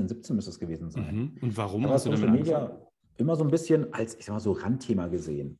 17 0.07 0.35
müsste 0.35 0.51
es 0.51 0.59
gewesen 0.59 0.91
sein. 0.91 1.15
Mhm. 1.15 1.37
Und 1.41 1.57
warum 1.57 1.87
hast 1.87 2.05
du 2.05 2.11
damit 2.11 2.29
Media, 2.31 2.57
angefangen? 2.57 2.87
Immer 3.17 3.35
so 3.35 3.43
ein 3.43 3.51
bisschen 3.51 3.93
als, 3.93 4.15
ich 4.15 4.25
sag 4.25 4.33
mal 4.33 4.39
so, 4.39 4.51
Randthema 4.51 5.07
gesehen. 5.07 5.59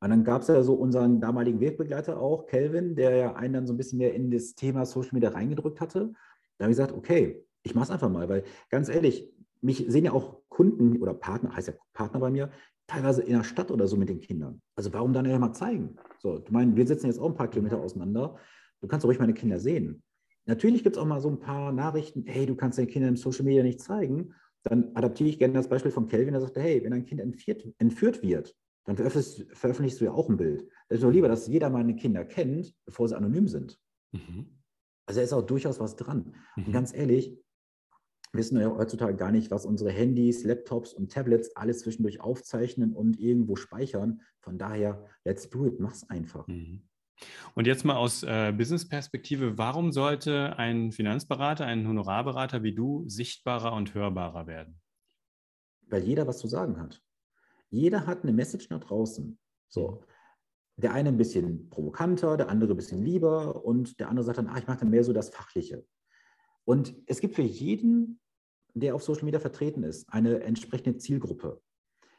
Und 0.00 0.10
dann 0.10 0.24
gab 0.24 0.42
es 0.42 0.48
ja 0.48 0.62
so 0.62 0.74
unseren 0.74 1.20
damaligen 1.20 1.60
Wegbegleiter 1.60 2.20
auch, 2.20 2.46
Kelvin, 2.46 2.96
der 2.96 3.14
ja 3.16 3.34
einen 3.36 3.54
dann 3.54 3.66
so 3.66 3.72
ein 3.72 3.76
bisschen 3.76 3.98
mehr 3.98 4.14
in 4.14 4.30
das 4.30 4.54
Thema 4.54 4.84
Social 4.84 5.10
Media 5.12 5.30
reingedrückt 5.30 5.80
hatte. 5.80 6.12
Da 6.58 6.64
habe 6.64 6.72
ich 6.72 6.76
gesagt, 6.76 6.92
okay, 6.92 7.44
ich 7.62 7.74
mache 7.74 7.84
es 7.84 7.90
einfach 7.90 8.10
mal, 8.10 8.28
weil 8.28 8.42
ganz 8.68 8.88
ehrlich, 8.88 9.32
mich 9.60 9.84
sehen 9.86 10.04
ja 10.04 10.12
auch 10.12 10.40
Kunden 10.48 11.00
oder 11.00 11.14
Partner, 11.14 11.54
heißt 11.54 11.68
ja 11.68 11.74
Partner 11.92 12.18
bei 12.18 12.30
mir, 12.30 12.50
teilweise 12.88 13.22
in 13.22 13.34
der 13.36 13.44
Stadt 13.44 13.70
oder 13.70 13.86
so 13.86 13.96
mit 13.96 14.08
den 14.08 14.20
Kindern. 14.20 14.60
Also 14.74 14.92
warum 14.92 15.12
dann 15.12 15.24
ja 15.24 15.38
mal 15.38 15.52
zeigen? 15.52 15.96
So, 16.18 16.38
du 16.38 16.52
meinst, 16.52 16.76
wir 16.76 16.86
sitzen 16.86 17.06
jetzt 17.06 17.20
auch 17.20 17.28
ein 17.28 17.36
paar 17.36 17.48
Kilometer 17.48 17.80
auseinander. 17.80 18.36
Du 18.80 18.88
kannst 18.88 19.04
doch 19.04 19.08
ruhig 19.08 19.20
meine 19.20 19.34
Kinder 19.34 19.60
sehen. 19.60 20.02
Natürlich 20.46 20.82
gibt 20.82 20.96
es 20.96 21.02
auch 21.02 21.06
mal 21.06 21.20
so 21.20 21.28
ein 21.28 21.38
paar 21.38 21.70
Nachrichten, 21.70 22.24
hey, 22.26 22.44
du 22.44 22.56
kannst 22.56 22.76
deine 22.76 22.88
Kinder 22.88 23.08
im 23.08 23.16
Social 23.16 23.44
Media 23.44 23.62
nicht 23.62 23.80
zeigen 23.80 24.34
dann 24.62 24.94
adaptiere 24.94 25.28
ich 25.28 25.38
gerne 25.38 25.54
das 25.54 25.68
Beispiel 25.68 25.90
von 25.90 26.08
Kelvin, 26.08 26.32
der 26.32 26.40
sagte, 26.40 26.60
hey, 26.60 26.82
wenn 26.84 26.92
ein 26.92 27.04
Kind 27.04 27.20
entführt, 27.20 27.66
entführt 27.78 28.22
wird, 28.22 28.56
dann 28.84 28.96
veröffentlichst, 28.96 30.00
du 30.00 30.04
ja 30.04 30.12
auch 30.12 30.28
ein 30.28 30.36
Bild. 30.36 30.68
Das 30.88 30.96
ist 30.96 31.04
doch 31.04 31.10
lieber, 31.10 31.28
dass 31.28 31.46
jeder 31.46 31.70
meine 31.70 31.94
Kinder 31.94 32.24
kennt, 32.24 32.74
bevor 32.84 33.08
sie 33.08 33.16
anonym 33.16 33.48
sind. 33.48 33.78
Mhm. 34.12 34.58
Also 35.06 35.20
da 35.20 35.24
ist 35.24 35.32
auch 35.32 35.42
durchaus 35.42 35.80
was 35.80 35.96
dran. 35.96 36.34
Mhm. 36.56 36.66
Und 36.66 36.72
ganz 36.72 36.94
ehrlich, 36.94 37.36
wissen 38.32 38.58
ja 38.58 38.74
heutzutage 38.74 39.16
gar 39.16 39.30
nicht, 39.30 39.50
was 39.50 39.66
unsere 39.66 39.90
Handys, 39.90 40.44
Laptops 40.44 40.94
und 40.94 41.12
Tablets 41.12 41.54
alles 41.54 41.80
zwischendurch 41.80 42.20
aufzeichnen 42.20 42.92
und 42.92 43.20
irgendwo 43.20 43.56
speichern. 43.56 44.22
Von 44.40 44.58
daher, 44.58 45.06
let's 45.24 45.48
do 45.48 45.66
it, 45.66 45.80
mach's 45.80 46.08
einfach. 46.08 46.46
Mhm. 46.48 46.82
Und 47.54 47.66
jetzt 47.66 47.84
mal 47.84 47.96
aus 47.96 48.22
äh, 48.22 48.52
Business-Perspektive, 48.56 49.58
warum 49.58 49.92
sollte 49.92 50.56
ein 50.58 50.92
Finanzberater, 50.92 51.66
ein 51.66 51.86
Honorarberater 51.86 52.62
wie 52.62 52.74
du 52.74 53.04
sichtbarer 53.08 53.72
und 53.72 53.94
hörbarer 53.94 54.46
werden? 54.46 54.80
Weil 55.88 56.02
jeder 56.04 56.26
was 56.26 56.38
zu 56.38 56.48
sagen 56.48 56.80
hat. 56.80 57.02
Jeder 57.70 58.06
hat 58.06 58.22
eine 58.22 58.32
Message 58.32 58.68
nach 58.70 58.80
draußen. 58.80 59.38
So. 59.68 59.90
Mhm. 59.90 60.06
Der 60.76 60.94
eine 60.94 61.10
ein 61.10 61.18
bisschen 61.18 61.68
provokanter, 61.68 62.36
der 62.36 62.48
andere 62.48 62.72
ein 62.72 62.76
bisschen 62.76 63.02
lieber 63.02 63.64
und 63.64 64.00
der 64.00 64.08
andere 64.08 64.24
sagt 64.24 64.38
dann, 64.38 64.48
ah, 64.48 64.58
ich 64.58 64.66
mache 64.66 64.78
dann 64.78 64.90
mehr 64.90 65.04
so 65.04 65.12
das 65.12 65.28
Fachliche. 65.28 65.84
Und 66.64 66.94
es 67.06 67.20
gibt 67.20 67.34
für 67.34 67.42
jeden, 67.42 68.20
der 68.74 68.94
auf 68.94 69.02
Social 69.02 69.24
Media 69.24 69.40
vertreten 69.40 69.82
ist, 69.82 70.08
eine 70.12 70.40
entsprechende 70.40 70.98
Zielgruppe. 70.98 71.60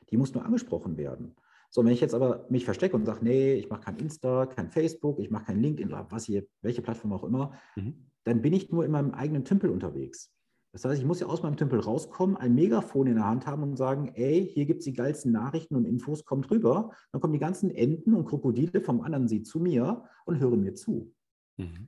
Die 0.10 0.17
muss 0.17 0.33
nur 0.33 0.45
angesprochen 0.45 0.98
werden. 0.98 1.36
So, 1.75 1.84
wenn 1.84 1.92
ich 1.92 2.01
jetzt 2.01 2.13
aber 2.13 2.46
mich 2.50 2.65
verstecke 2.65 2.96
und 2.96 3.08
sage, 3.08 3.25
nee, 3.25 3.56
ich 3.56 3.68
mache 3.68 3.82
kein 3.82 3.98
Insta, 3.98 4.46
kein 4.46 4.70
Facebook, 4.70 5.18
ich 5.18 5.32
mache 5.32 5.46
kein 5.46 5.60
LinkedIn, 5.60 5.92
was 6.10 6.25
hier, 6.25 6.46
welche 6.62 6.84
Plattform 6.84 7.13
auch 7.13 7.24
immer, 7.24 7.53
mhm. 7.75 8.12
dann 8.25 8.44
bin 8.44 8.53
ich 8.53 8.70
nur 8.70 8.86
in 8.86 8.92
meinem 8.92 9.10
eigenen 9.10 9.44
Tümpel 9.44 9.72
unterwegs. 9.72 10.32
Das 10.72 10.86
heißt, 10.86 11.01
ich 11.01 11.08
muss 11.08 11.20
ja 11.20 11.25
aus 11.25 11.42
meinem 11.42 11.58
Tümpel 11.58 11.80
rauskommen, 11.80 12.38
ein 12.38 12.53
Megafon 12.53 13.08
in 13.08 13.15
der 13.15 13.25
Hand 13.25 13.48
haben 13.48 13.63
und 13.63 13.75
sagen, 13.75 14.12
ey, 14.13 14.48
hier 14.53 14.68
gibt 14.68 14.82
es 14.82 14.86
die 14.86 14.94
geilsten 14.94 15.32
Nachrichten 15.32 15.75
und 15.75 15.86
Infos, 15.86 16.25
kommt 16.25 16.51
rüber. 16.51 16.92
Dann 17.12 17.22
kommen 17.22 17.34
die 17.34 17.39
ganzen 17.39 17.72
Enten 17.72 18.13
und 18.13 18.25
Krokodile 18.25 18.80
vom 18.80 19.01
anderen 19.01 19.27
See 19.27 19.42
zu 19.42 19.60
mir 19.60 20.03
und 20.25 20.39
hören 20.39 20.62
mir 20.62 20.75
zu. 20.75 21.12
Mhm. 21.58 21.88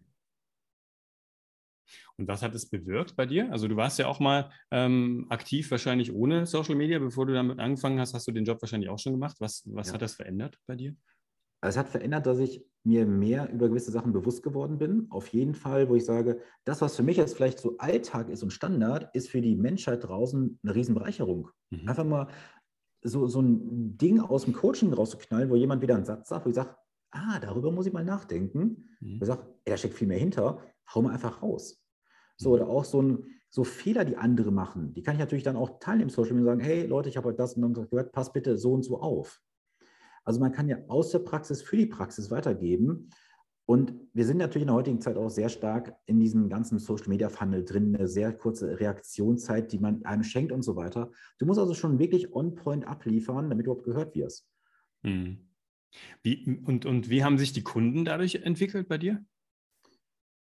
Und 2.18 2.28
was 2.28 2.42
hat 2.42 2.56
es 2.56 2.70
bewirkt 2.70 3.16
bei 3.16 3.26
dir? 3.26 3.52
Also 3.52 3.68
du 3.68 3.76
warst 3.76 4.00
ja 4.00 4.08
auch 4.08 4.20
mal 4.20 4.50
ähm, 4.72 5.26
aktiv, 5.30 5.70
wahrscheinlich 5.70 6.14
ohne 6.14 6.46
Social 6.46 6.76
Media. 6.76 6.98
Bevor 7.00 7.26
du 7.26 7.34
damit 7.34 7.60
angefangen 7.60 8.00
hast, 8.00 8.14
hast 8.14 8.28
du 8.28 8.32
den 8.32 8.46
Job 8.46 8.62
wahrscheinlich 8.62 8.90
auch 8.90 9.00
schon 9.00 9.14
gemacht. 9.14 9.36
Was, 9.40 9.64
was 9.66 9.88
ja. 9.88 9.94
hat 9.94 10.02
das 10.02 10.16
verändert 10.16 10.58
bei 10.66 10.76
dir? 10.76 10.96
Also 11.62 11.80
es 11.80 11.86
hat 11.86 11.90
verändert, 11.90 12.26
dass 12.26 12.40
ich 12.40 12.64
mir 12.84 13.06
mehr 13.06 13.52
über 13.52 13.68
gewisse 13.68 13.92
Sachen 13.92 14.14
bewusst 14.14 14.44
geworden 14.44 14.78
bin. 14.78 15.08
Auf 15.10 15.28
jeden 15.30 15.56
Fall, 15.56 15.90
wo 15.90 15.96
ich 15.96 16.06
sage, 16.06 16.40
das, 16.64 16.82
was 16.82 16.96
für 16.96 17.04
mich 17.04 17.18
jetzt 17.18 17.36
vielleicht 17.36 17.60
so 17.60 17.78
Alltag 17.80 18.30
ist 18.30 18.44
und 18.44 18.52
Standard, 18.52 19.14
ist 19.16 19.30
für 19.30 19.42
die 19.42 19.56
Menschheit 19.56 20.04
draußen 20.04 20.60
eine 20.64 20.76
Riesenbereicherung. 20.76 21.50
Mhm. 21.72 21.90
Einfach 21.90 22.06
mal 22.06 22.28
so, 23.02 23.28
so 23.28 23.42
ein 23.42 23.98
Ding 23.98 24.20
aus 24.20 24.46
dem 24.46 24.54
Coaching 24.54 24.94
rauszuknallen, 24.94 25.50
wo 25.50 25.56
jemand 25.56 25.82
wieder 25.82 25.96
einen 25.96 26.06
Satz 26.06 26.30
sagt, 26.30 26.46
wo 26.46 26.50
ich 26.50 26.56
sage, 26.56 26.76
ah, 27.12 27.40
darüber 27.40 27.72
muss 27.72 27.88
ich 27.88 27.94
mal 27.94 28.06
nachdenken. 28.06 28.90
Mhm. 29.00 29.20
Ich 29.20 29.26
sage, 29.26 29.48
ey, 29.66 29.72
da 29.72 29.78
steckt 29.78 29.96
viel 29.96 30.08
mehr 30.08 30.20
hinter, 30.20 30.62
hau 30.94 31.02
mal 31.02 31.14
einfach 31.14 31.42
raus. 31.42 31.85
So, 32.38 32.52
oder 32.52 32.68
auch 32.68 32.84
so, 32.84 33.02
ein, 33.02 33.26
so 33.50 33.64
Fehler, 33.64 34.06
die 34.06 34.18
andere 34.18 34.52
machen, 34.52 34.94
die 34.94 35.04
kann 35.04 35.16
ich 35.16 35.20
natürlich 35.20 35.44
dann 35.44 35.56
auch 35.56 35.80
teilen 35.80 36.02
im 36.02 36.10
Social 36.10 36.34
Media 36.34 36.52
und 36.52 36.60
sagen, 36.60 36.70
hey 36.70 36.86
Leute, 36.86 37.10
ich 37.10 37.18
habe 37.18 37.30
heute 37.30 37.38
das 37.38 37.56
und 37.56 37.78
das 37.78 37.90
gehört, 37.90 38.12
pass 38.12 38.34
bitte 38.34 38.58
so 38.58 38.74
und 38.74 38.84
so 38.84 39.00
auf. 39.00 39.42
Also 40.26 40.40
man 40.40 40.52
kann 40.52 40.68
ja 40.68 40.78
aus 40.88 41.12
der 41.12 41.20
Praxis 41.20 41.62
für 41.62 41.78
die 41.78 41.86
Praxis 41.86 42.32
weitergeben. 42.32 43.10
Und 43.68 43.96
wir 44.14 44.26
sind 44.26 44.38
natürlich 44.38 44.64
in 44.64 44.68
der 44.68 44.76
heutigen 44.76 45.02
Zeit 45.02 45.18
auch 45.18 45.30
sehr 45.30 45.50
stark 45.50 45.96
in 46.06 46.20
diesem 46.20 46.50
ganzen 46.50 46.78
Social 46.78 47.10
Media 47.10 47.30
Funnel 47.30 47.64
drin, 47.66 47.96
eine 47.96 48.08
sehr 48.08 48.32
kurze 48.32 48.80
Reaktionszeit, 48.80 49.72
die 49.72 49.80
man 49.80 50.06
einem 50.06 50.24
schenkt 50.24 50.52
und 50.52 50.62
so 50.62 50.76
weiter. 50.76 51.12
Du 51.40 51.46
musst 51.46 51.60
also 51.60 51.74
schon 51.74 51.98
wirklich 51.98 52.34
on 52.34 52.54
point 52.54 52.88
abliefern, 52.88 53.50
damit 53.50 53.66
du 53.66 53.72
überhaupt 53.72 53.86
gehört 53.86 54.16
wirst. 54.16 54.48
Hm. 55.04 55.48
Wie, 56.22 56.62
und, 56.66 56.86
und 56.86 57.10
wie 57.10 57.24
haben 57.24 57.38
sich 57.38 57.54
die 57.54 57.64
Kunden 57.64 58.06
dadurch 58.06 58.36
entwickelt 58.36 58.88
bei 58.88 58.98
dir? 58.98 59.24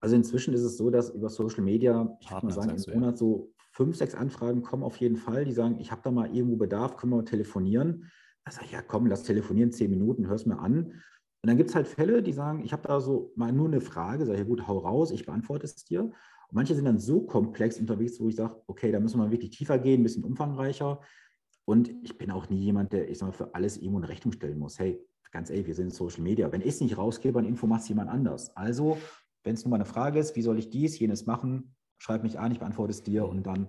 Also 0.02 0.16
inzwischen 0.16 0.52
ist 0.52 0.62
es 0.62 0.76
so, 0.76 0.90
dass 0.90 1.10
über 1.10 1.28
Social 1.28 1.62
Media, 1.62 2.18
ich 2.20 2.30
würde 2.30 2.46
mal 2.46 2.52
sagen, 2.52 2.76
im 2.76 2.94
Monat 2.94 3.16
so 3.16 3.52
fünf, 3.70 3.96
sechs 3.96 4.16
Anfragen 4.16 4.62
kommen 4.62 4.82
auf 4.82 4.96
jeden 4.96 5.16
Fall, 5.16 5.44
die 5.44 5.52
sagen, 5.52 5.78
ich 5.78 5.92
habe 5.92 6.02
da 6.02 6.10
mal 6.10 6.34
irgendwo 6.34 6.56
Bedarf, 6.56 6.96
können 6.96 7.12
wir 7.12 7.18
mal 7.18 7.24
telefonieren. 7.24 8.10
Da 8.44 8.50
sage 8.50 8.66
ich, 8.66 8.72
ja 8.72 8.82
komm, 8.82 9.06
lass 9.06 9.22
telefonieren, 9.22 9.70
zehn 9.70 9.90
Minuten, 9.90 10.26
hör 10.26 10.34
es 10.34 10.44
mir 10.44 10.58
an. 10.58 10.86
Und 10.86 11.48
dann 11.48 11.56
gibt 11.56 11.70
es 11.70 11.76
halt 11.76 11.86
Fälle, 11.86 12.22
die 12.22 12.32
sagen, 12.32 12.64
ich 12.64 12.72
habe 12.72 12.86
da 12.86 13.00
so 13.00 13.32
mal 13.36 13.52
nur 13.52 13.68
eine 13.68 13.80
Frage, 13.80 14.26
sage 14.26 14.38
ich, 14.38 14.44
ja 14.44 14.48
gut, 14.48 14.66
hau 14.66 14.78
raus, 14.78 15.12
ich 15.12 15.24
beantworte 15.24 15.66
es 15.66 15.76
dir. 15.84 16.02
Und 16.02 16.12
manche 16.50 16.74
sind 16.74 16.84
dann 16.84 16.98
so 16.98 17.22
komplex 17.22 17.78
unterwegs, 17.78 18.18
wo 18.20 18.28
ich 18.28 18.34
sage, 18.34 18.60
okay, 18.66 18.90
da 18.90 18.98
müssen 18.98 19.20
wir 19.20 19.30
wirklich 19.30 19.50
tiefer 19.50 19.78
gehen, 19.78 20.00
ein 20.00 20.02
bisschen 20.02 20.24
umfangreicher. 20.24 21.00
Und 21.64 21.90
ich 22.02 22.18
bin 22.18 22.32
auch 22.32 22.48
nie 22.48 22.58
jemand, 22.58 22.92
der, 22.92 23.08
ich 23.08 23.18
sag 23.18 23.26
mal, 23.26 23.32
für 23.32 23.54
alles 23.54 23.76
irgendwo 23.76 23.98
eine 23.98 24.08
Rechnung 24.08 24.32
stellen 24.32 24.58
muss. 24.58 24.80
Hey, 24.80 25.00
ganz 25.30 25.48
ehrlich, 25.48 25.68
wir 25.68 25.74
sind 25.76 25.86
in 25.86 25.90
Social 25.92 26.22
Media. 26.22 26.50
Wenn 26.50 26.60
ich 26.60 26.68
es 26.68 26.80
nicht 26.80 26.98
rausgebe, 26.98 27.38
eine 27.38 27.46
Info 27.46 27.68
macht 27.68 27.88
jemand 27.88 28.10
anders. 28.10 28.56
Also 28.56 28.98
wenn 29.44 29.54
es 29.54 29.64
nur 29.64 29.70
mal 29.70 29.76
eine 29.76 29.84
Frage 29.84 30.18
ist, 30.18 30.36
wie 30.36 30.42
soll 30.42 30.58
ich 30.58 30.70
dies, 30.70 30.98
jenes 30.98 31.26
machen, 31.26 31.74
schreib 31.98 32.22
mich 32.22 32.38
an, 32.38 32.52
ich 32.52 32.58
beantworte 32.58 32.92
es 32.92 33.02
dir 33.02 33.28
und 33.28 33.44
dann 33.44 33.68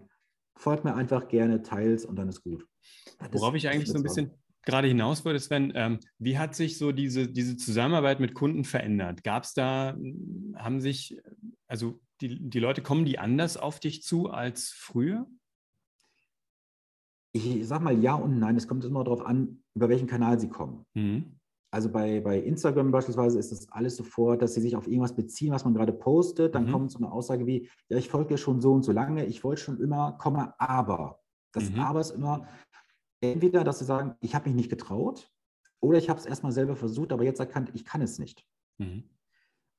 folgt 0.56 0.84
mir 0.84 0.96
einfach 0.96 1.28
gerne, 1.28 1.64
teils 1.64 2.06
und 2.06 2.16
dann 2.16 2.30
ist 2.30 2.44
gut. 2.44 2.68
Das 3.20 3.34
Worauf 3.34 3.56
ich 3.56 3.68
eigentlich 3.68 3.90
so 3.90 3.98
ein 3.98 4.04
bisschen 4.04 4.32
gerade 4.66 4.88
hinaus 4.88 5.26
wollte, 5.26 5.40
Sven, 5.40 5.74
ähm, 5.76 6.00
wie 6.20 6.38
hat 6.38 6.56
sich 6.56 6.78
so 6.78 6.92
diese, 6.92 7.28
diese 7.28 7.58
Zusammenarbeit 7.58 8.20
mit 8.20 8.34
Kunden 8.34 8.64
verändert? 8.64 9.24
Gab 9.24 9.44
es 9.44 9.54
da, 9.54 9.98
haben 10.56 10.80
sich, 10.80 11.18
also 11.68 12.00
die, 12.22 12.50
die 12.50 12.60
Leute, 12.60 12.82
kommen 12.82 13.06
die 13.06 13.20
anders 13.20 13.58
auf 13.58 13.80
dich 13.80 14.04
zu 14.04 14.30
als 14.30 14.70
früher? 14.70 15.28
Ich 17.34 17.68
sag 17.68 17.82
mal 17.82 18.00
ja 18.00 18.14
und 18.14 18.38
nein. 18.38 18.56
Es 18.56 18.68
kommt 18.68 18.86
immer 18.86 19.04
darauf 19.04 19.26
an, 19.26 19.64
über 19.74 19.90
welchen 19.90 20.08
Kanal 20.08 20.40
sie 20.40 20.50
kommen. 20.50 20.86
Mhm 20.94 21.40
also 21.74 21.90
bei, 21.90 22.20
bei 22.20 22.38
Instagram 22.38 22.92
beispielsweise 22.92 23.40
ist 23.40 23.52
das 23.52 23.68
alles 23.72 23.96
sofort, 23.96 24.44
dass 24.44 24.54
sie 24.54 24.62
sich 24.62 24.76
auf 24.76 24.86
irgendwas 24.86 25.16
beziehen, 25.16 25.52
was 25.52 25.66
man 25.66 25.74
gerade 25.74 25.92
postet. 25.92 26.54
Dann 26.54 26.68
mhm. 26.68 26.72
kommt 26.72 26.92
so 26.92 27.00
eine 27.00 27.12
Aussage 27.12 27.48
wie, 27.48 27.68
ja, 27.90 27.98
ich 27.98 28.10
folge 28.10 28.36
dir 28.36 28.38
schon 28.38 28.62
so 28.62 28.74
und 28.74 28.84
so 28.84 28.92
lange, 28.92 29.26
ich 29.26 29.44
wollte 29.44 29.64
schon 29.64 29.80
immer, 29.80 30.12
komme 30.20 30.54
aber. 30.60 31.20
Das 31.52 31.72
mhm. 31.72 31.80
Aber 31.80 32.00
ist 32.00 32.12
immer 32.12 32.48
entweder, 33.22 33.64
dass 33.64 33.80
sie 33.80 33.86
sagen, 33.86 34.14
ich 34.20 34.36
habe 34.36 34.50
mich 34.50 34.56
nicht 34.56 34.70
getraut 34.70 35.32
oder 35.80 35.98
ich 35.98 36.12
habe 36.12 36.20
es 36.20 36.28
erstmal 36.28 36.52
selber 36.52 36.76
versucht, 36.76 37.12
aber 37.12 37.24
jetzt 37.24 37.40
erkannt, 37.40 37.72
ich 37.74 37.86
kann 37.86 38.04
es 38.04 38.20
nicht. 38.20 38.46
Mhm. 38.78 39.10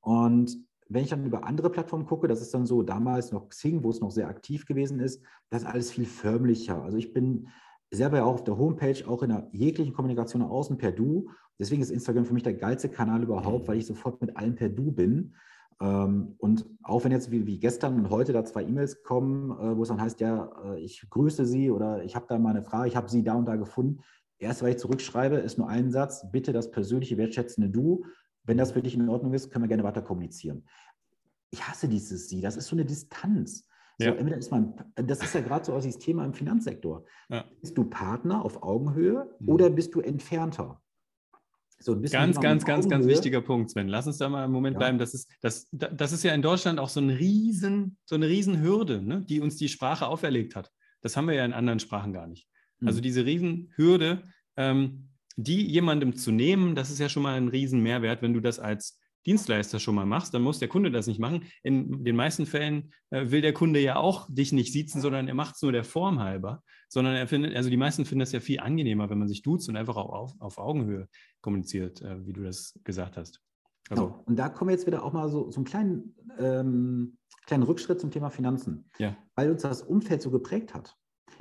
Und 0.01 0.67
wenn 0.89 1.05
ich 1.05 1.11
dann 1.11 1.25
über 1.25 1.45
andere 1.45 1.69
Plattformen 1.69 2.05
gucke, 2.05 2.27
das 2.27 2.41
ist 2.41 2.53
dann 2.53 2.65
so 2.65 2.83
damals 2.83 3.31
noch 3.31 3.47
Xing, 3.47 3.85
wo 3.85 3.89
es 3.89 4.01
noch 4.01 4.11
sehr 4.11 4.27
aktiv 4.27 4.65
gewesen 4.65 4.99
ist, 4.99 5.23
das 5.49 5.61
ist 5.61 5.67
alles 5.69 5.91
viel 5.91 6.05
förmlicher. 6.05 6.83
Also 6.83 6.97
ich 6.97 7.13
bin 7.13 7.47
selber 7.89 8.17
ja 8.17 8.25
auch 8.25 8.33
auf 8.33 8.43
der 8.43 8.57
Homepage, 8.57 9.07
auch 9.07 9.23
in 9.23 9.29
der 9.29 9.47
jeglichen 9.53 9.93
Kommunikation 9.93 10.41
nach 10.41 10.49
außen 10.49 10.77
per 10.77 10.91
Du. 10.91 11.29
Deswegen 11.59 11.81
ist 11.81 11.91
Instagram 11.91 12.25
für 12.25 12.33
mich 12.33 12.43
der 12.43 12.53
geilste 12.53 12.89
Kanal 12.89 13.23
überhaupt, 13.23 13.67
weil 13.67 13.77
ich 13.77 13.85
sofort 13.85 14.21
mit 14.21 14.35
allen 14.35 14.55
per 14.55 14.69
Du 14.69 14.91
bin. 14.91 15.35
Ähm, 15.81 16.35
und 16.37 16.65
auch 16.83 17.03
wenn 17.03 17.11
jetzt 17.11 17.31
wie, 17.31 17.45
wie 17.45 17.59
gestern 17.59 17.95
und 17.95 18.09
heute 18.09 18.33
da 18.33 18.45
zwei 18.45 18.63
E-Mails 18.63 19.03
kommen, 19.03 19.51
äh, 19.51 19.77
wo 19.77 19.83
es 19.83 19.89
dann 19.89 20.01
heißt, 20.01 20.19
ja, 20.21 20.49
äh, 20.63 20.79
ich 20.79 21.05
grüße 21.09 21.45
Sie 21.45 21.69
oder 21.69 22.03
ich 22.03 22.15
habe 22.15 22.25
da 22.27 22.37
mal 22.37 22.51
eine 22.51 22.63
Frage, 22.63 22.87
ich 22.87 22.95
habe 22.95 23.09
Sie 23.09 23.23
da 23.23 23.35
und 23.35 23.45
da 23.45 23.55
gefunden. 23.55 24.01
Erst, 24.37 24.63
weil 24.63 24.71
ich 24.71 24.77
zurückschreibe, 24.77 25.37
ist 25.37 25.57
nur 25.57 25.69
ein 25.69 25.91
Satz, 25.91 26.29
bitte 26.31 26.53
das 26.53 26.71
persönliche, 26.71 27.17
wertschätzende 27.17 27.69
Du. 27.69 28.05
Wenn 28.43 28.57
das 28.57 28.73
für 28.73 28.81
dich 28.81 28.95
in 28.95 29.09
Ordnung 29.09 29.33
ist, 29.33 29.49
können 29.49 29.63
wir 29.63 29.69
gerne 29.69 29.83
weiter 29.83 30.01
kommunizieren. 30.01 30.65
Ich 31.51 31.67
hasse 31.67 31.87
dieses 31.87 32.29
Sie, 32.29 32.41
das 32.41 32.57
ist 32.57 32.67
so 32.67 32.75
eine 32.75 32.85
Distanz. 32.85 33.67
So, 33.97 34.07
ja. 34.07 34.11
ist 34.13 34.51
man, 34.51 34.73
das 34.95 35.23
ist 35.23 35.33
ja 35.33 35.41
gerade 35.41 35.63
so 35.63 35.73
aus 35.73 35.83
dieses 35.83 35.99
Thema 35.99 36.25
im 36.25 36.33
Finanzsektor. 36.33 37.05
Ja. 37.29 37.45
Bist 37.61 37.77
du 37.77 37.85
Partner 37.85 38.43
auf 38.43 38.61
Augenhöhe 38.61 39.29
mhm. 39.39 39.49
oder 39.49 39.69
bist 39.69 39.95
du 39.95 40.01
entfernter? 40.01 40.81
So 41.79 41.99
ganz, 41.99 42.39
ganz, 42.39 42.65
ganz, 42.65 42.89
ganz 42.89 43.05
wichtiger 43.05 43.41
Punkt, 43.41 43.69
Sven. 43.71 43.87
Lass 43.87 44.07
uns 44.07 44.17
da 44.17 44.29
mal 44.29 44.43
einen 44.43 44.53
Moment 44.53 44.75
ja. 44.75 44.79
bleiben. 44.79 44.97
Das 44.97 45.13
ist, 45.13 45.29
das, 45.41 45.67
das 45.71 46.13
ist 46.13 46.23
ja 46.23 46.33
in 46.33 46.41
Deutschland 46.41 46.79
auch 46.79 46.89
so, 46.89 47.01
ein 47.01 47.09
Riesen, 47.09 47.97
so 48.05 48.15
eine 48.15 48.27
Riesenhürde, 48.27 49.01
ne, 49.01 49.23
die 49.27 49.41
uns 49.41 49.57
die 49.57 49.69
Sprache 49.69 50.07
auferlegt 50.07 50.55
hat. 50.55 50.71
Das 51.01 51.17
haben 51.17 51.27
wir 51.27 51.35
ja 51.35 51.45
in 51.45 51.53
anderen 51.53 51.79
Sprachen 51.79 52.13
gar 52.13 52.27
nicht. 52.27 52.47
Mhm. 52.79 52.87
Also 52.87 53.01
diese 53.01 53.25
Riesenhürde, 53.25 54.23
ähm, 54.57 55.09
die 55.35 55.67
jemandem 55.67 56.15
zu 56.15 56.31
nehmen, 56.31 56.75
das 56.75 56.89
ist 56.89 56.99
ja 56.99 57.09
schon 57.09 57.23
mal 57.23 57.35
ein 57.35 57.49
Riesenmehrwert, 57.49 58.21
wenn 58.21 58.33
du 58.33 58.39
das 58.39 58.59
als 58.59 58.99
Dienstleister 59.25 59.79
schon 59.79 59.95
mal 59.95 60.05
machst, 60.05 60.33
dann 60.33 60.41
muss 60.41 60.59
der 60.59 60.67
Kunde 60.67 60.91
das 60.91 61.07
nicht 61.07 61.19
machen. 61.19 61.43
In 61.63 62.03
den 62.03 62.15
meisten 62.15 62.45
Fällen 62.45 62.91
äh, 63.09 63.31
will 63.31 63.41
der 63.41 63.53
Kunde 63.53 63.79
ja 63.79 63.95
auch 63.95 64.27
dich 64.29 64.51
nicht 64.51 64.71
siezen, 64.71 65.01
sondern 65.01 65.27
er 65.27 65.33
macht 65.33 65.55
es 65.55 65.61
nur 65.61 65.71
der 65.71 65.83
Form 65.83 66.19
halber. 66.19 66.63
Sondern 66.89 67.15
er 67.15 67.27
findet, 67.27 67.55
also 67.55 67.69
die 67.69 67.77
meisten 67.77 68.05
finden 68.05 68.19
das 68.19 68.31
ja 68.31 68.39
viel 68.39 68.59
angenehmer, 68.59 69.09
wenn 69.09 69.17
man 69.17 69.27
sich 69.27 69.41
duzt 69.41 69.67
und 69.69 69.75
einfach 69.75 69.97
auch 69.97 70.09
auf, 70.09 70.33
auf 70.39 70.57
Augenhöhe 70.57 71.07
kommuniziert, 71.41 72.01
äh, 72.01 72.25
wie 72.25 72.33
du 72.33 72.43
das 72.43 72.79
gesagt 72.83 73.17
hast. 73.17 73.41
Also, 73.89 74.07
genau. 74.07 74.23
Und 74.25 74.37
da 74.37 74.49
kommen 74.49 74.69
wir 74.69 74.75
jetzt 74.75 74.87
wieder 74.87 75.03
auch 75.03 75.13
mal 75.13 75.29
so, 75.29 75.51
so 75.51 75.57
einen 75.57 75.65
kleinen, 75.65 76.15
ähm, 76.37 77.17
kleinen 77.45 77.63
Rückschritt 77.63 77.99
zum 77.99 78.11
Thema 78.11 78.29
Finanzen, 78.29 78.89
ja. 78.97 79.15
weil 79.35 79.51
uns 79.51 79.61
das 79.61 79.81
Umfeld 79.81 80.21
so 80.21 80.31
geprägt 80.31 80.73
hat. 80.73 80.95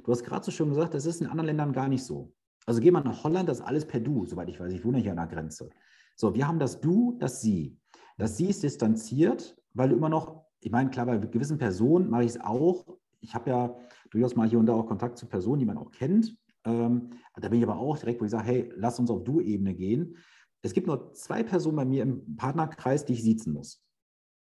Du 0.05 0.11
hast 0.11 0.25
gerade 0.25 0.45
so 0.45 0.51
schön 0.51 0.69
gesagt, 0.69 0.95
das 0.95 1.07
ist 1.07 1.21
in 1.21 1.27
anderen 1.27 1.47
Ländern 1.47 1.73
gar 1.73 1.89
nicht 1.89 2.05
so. 2.05 2.33
Also 2.67 2.81
geh 2.81 2.91
mal 2.91 3.03
nach 3.03 3.25
Holland, 3.25 3.49
das 3.49 3.61
ist 3.61 3.65
alles 3.65 3.87
per 3.87 4.01
Du, 4.01 4.27
soweit 4.27 4.49
ich 4.49 4.59
weiß. 4.59 4.73
Ich 4.73 4.85
wohne 4.85 4.99
hier 4.99 5.13
an 5.13 5.19
der 5.19 5.27
Grenze. 5.27 5.71
So, 6.17 6.35
wir 6.35 6.47
haben 6.47 6.59
das 6.59 6.81
Du, 6.81 7.17
das 7.19 7.41
Sie. 7.41 7.79
Das 8.17 8.37
Sie 8.37 8.49
ist 8.49 8.63
distanziert, 8.63 9.57
weil 9.73 9.89
du 9.89 9.97
immer 9.97 10.09
noch, 10.09 10.45
ich 10.61 10.71
meine, 10.71 10.91
klar, 10.91 11.07
bei 11.07 11.19
gewissen 11.19 11.59
Personen 11.59 12.09
mache 12.09 12.25
ich 12.25 12.31
es 12.31 12.41
auch. 12.41 12.87
Ich 13.21 13.35
habe 13.35 13.51
ja 13.51 13.77
durchaus 14.11 14.37
mal 14.37 14.49
hier 14.49 14.59
und 14.59 14.67
da 14.67 14.75
auch 14.75 14.87
Kontakt 14.87 15.19
zu 15.19 15.27
Personen, 15.27 15.59
die 15.59 15.67
man 15.67 15.79
auch 15.79 15.91
kennt. 15.91 16.37
Ähm, 16.65 17.11
da 17.37 17.49
bin 17.49 17.59
ich 17.59 17.65
aber 17.65 17.79
auch 17.79 17.99
direkt, 17.99 18.21
wo 18.21 18.25
ich 18.25 18.31
sage, 18.31 18.47
hey, 18.47 18.73
lass 18.77 18.99
uns 18.99 19.11
auf 19.11 19.25
Du-Ebene 19.25 19.75
gehen. 19.75 20.17
Es 20.63 20.73
gibt 20.73 20.87
nur 20.87 21.13
zwei 21.13 21.43
Personen 21.43 21.77
bei 21.77 21.85
mir 21.85 22.03
im 22.03 22.37
Partnerkreis, 22.37 23.05
die 23.05 23.15
ich 23.15 23.23
siezen 23.23 23.53
muss. 23.53 23.85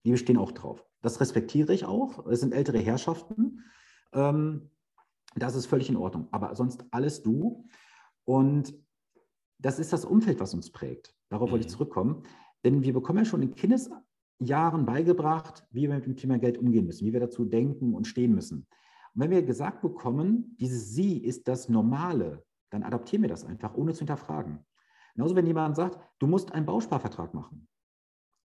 Die 0.05 0.13
bestehen 0.13 0.39
auch 0.39 0.53
drauf. 0.53 0.87
Das 1.03 1.21
respektiere 1.21 1.75
ich 1.75 1.85
auch. 1.85 2.27
Es 2.27 2.41
sind 2.41 2.55
ältere 2.55 2.79
Herrschaften. 2.79 3.65
Ähm, 4.13 4.71
das 5.37 5.55
ist 5.55 5.67
völlig 5.67 5.89
in 5.89 5.97
Ordnung. 5.97 6.29
Aber 6.31 6.55
sonst 6.55 6.85
alles 6.93 7.23
du. 7.23 7.67
Und 8.25 8.75
das 9.59 9.79
ist 9.79 9.93
das 9.93 10.05
Umfeld, 10.05 10.41
was 10.41 10.55
uns 10.55 10.71
prägt. 10.71 11.15
Darauf 11.29 11.49
mhm. 11.49 11.53
wollte 11.53 11.67
ich 11.67 11.73
mhm. 11.73 11.77
zurückkommen. 11.77 12.23
Denn 12.65 12.83
wir 12.83 12.93
bekommen 12.93 13.21
ja 13.21 13.25
schon 13.25 13.43
in 13.43 13.55
Kindesjahren 13.55 14.85
beigebracht, 14.87 15.67
wie 15.71 15.83
wir 15.83 15.95
mit 15.95 16.07
dem 16.07 16.17
Thema 16.17 16.39
Geld 16.39 16.59
umgehen 16.59 16.87
müssen, 16.87 17.07
wie 17.07 17.13
wir 17.13 17.21
dazu 17.21 17.45
denken 17.45 17.95
und 17.95 18.07
stehen 18.07 18.35
müssen. 18.35 18.67
Und 19.15 19.23
wenn 19.23 19.31
wir 19.31 19.43
gesagt 19.43 19.81
bekommen, 19.81 20.57
dieses 20.61 20.91
Sie 20.91 21.19
ist 21.19 21.49
das 21.49 21.69
Normale, 21.69 22.45
dann 22.71 22.83
adaptieren 22.83 23.23
wir 23.23 23.29
das 23.29 23.45
einfach, 23.45 23.75
ohne 23.75 23.93
zu 23.93 24.01
hinterfragen. 24.01 24.65
Genauso, 25.15 25.35
wenn 25.35 25.47
jemand 25.47 25.77
sagt, 25.77 25.99
du 26.19 26.27
musst 26.27 26.53
einen 26.53 26.67
Bausparvertrag 26.67 27.35
machen. 27.35 27.69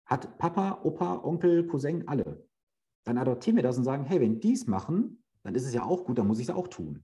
Hat 0.05 0.37
Papa, 0.37 0.81
Opa, 0.83 1.23
Onkel, 1.23 1.67
Cousin, 1.67 2.07
alle. 2.07 2.47
Dann 3.03 3.17
adaptieren 3.17 3.57
wir 3.57 3.63
das 3.63 3.77
und 3.77 3.83
sagen, 3.83 4.05
hey, 4.05 4.21
wenn 4.21 4.39
die 4.39 4.53
es 4.53 4.67
machen, 4.67 5.23
dann 5.43 5.55
ist 5.55 5.65
es 5.65 5.73
ja 5.73 5.83
auch 5.83 6.05
gut, 6.05 6.17
dann 6.17 6.27
muss 6.27 6.39
ich 6.39 6.49
es 6.49 6.55
auch 6.55 6.67
tun. 6.67 7.03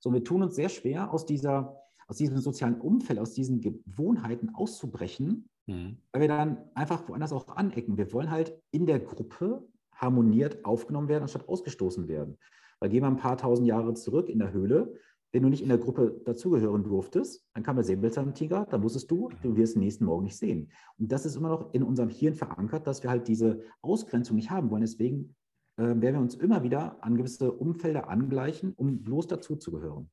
So, 0.00 0.12
wir 0.12 0.24
tun 0.24 0.42
uns 0.42 0.54
sehr 0.54 0.70
schwer, 0.70 1.12
aus, 1.12 1.26
dieser, 1.26 1.76
aus 2.10 2.16
diesem 2.16 2.38
sozialen 2.38 2.80
Umfeld, 2.80 3.20
aus 3.20 3.34
diesen 3.34 3.60
Gewohnheiten 3.60 4.52
auszubrechen, 4.52 5.48
mhm. 5.66 5.98
weil 6.12 6.22
wir 6.22 6.28
dann 6.28 6.58
einfach 6.74 7.08
woanders 7.08 7.32
auch 7.32 7.46
anecken. 7.48 7.96
Wir 7.96 8.12
wollen 8.12 8.32
halt 8.32 8.52
in 8.72 8.84
der 8.84 8.98
Gruppe 8.98 9.64
harmoniert 9.94 10.64
aufgenommen 10.64 11.08
werden, 11.08 11.22
anstatt 11.22 11.48
ausgestoßen 11.48 12.08
werden. 12.08 12.36
Weil 12.80 12.90
gehen 12.90 13.02
wir 13.02 13.06
ein 13.06 13.16
paar 13.16 13.36
tausend 13.36 13.68
Jahre 13.68 13.94
zurück 13.94 14.28
in 14.28 14.40
der 14.40 14.52
Höhle, 14.52 14.92
wenn 15.32 15.44
du 15.44 15.48
nicht 15.48 15.62
in 15.62 15.68
der 15.68 15.78
Gruppe 15.78 16.20
dazugehören 16.24 16.82
durftest, 16.82 17.46
dann 17.54 17.62
kam 17.62 17.76
der 17.76 17.84
Säbelzahntiger, 17.84 18.66
dann 18.68 18.82
wusstest 18.82 19.08
du, 19.08 19.30
du 19.42 19.54
wirst 19.54 19.76
den 19.76 19.82
nächsten 19.84 20.04
Morgen 20.04 20.24
nicht 20.24 20.36
sehen. 20.36 20.72
Und 20.98 21.12
das 21.12 21.24
ist 21.24 21.36
immer 21.36 21.50
noch 21.50 21.72
in 21.72 21.84
unserem 21.84 22.08
Hirn 22.08 22.34
verankert, 22.34 22.88
dass 22.88 23.04
wir 23.04 23.10
halt 23.10 23.28
diese 23.28 23.62
Ausgrenzung 23.80 24.34
nicht 24.34 24.50
haben 24.50 24.72
wollen. 24.72 24.80
Deswegen 24.80 25.36
äh, 25.76 25.82
werden 25.84 26.14
wir 26.14 26.20
uns 26.20 26.34
immer 26.34 26.64
wieder 26.64 27.04
an 27.04 27.16
gewisse 27.16 27.52
Umfelder 27.52 28.08
angleichen, 28.08 28.72
um 28.74 29.04
bloß 29.04 29.28
dazuzugehören. 29.28 30.10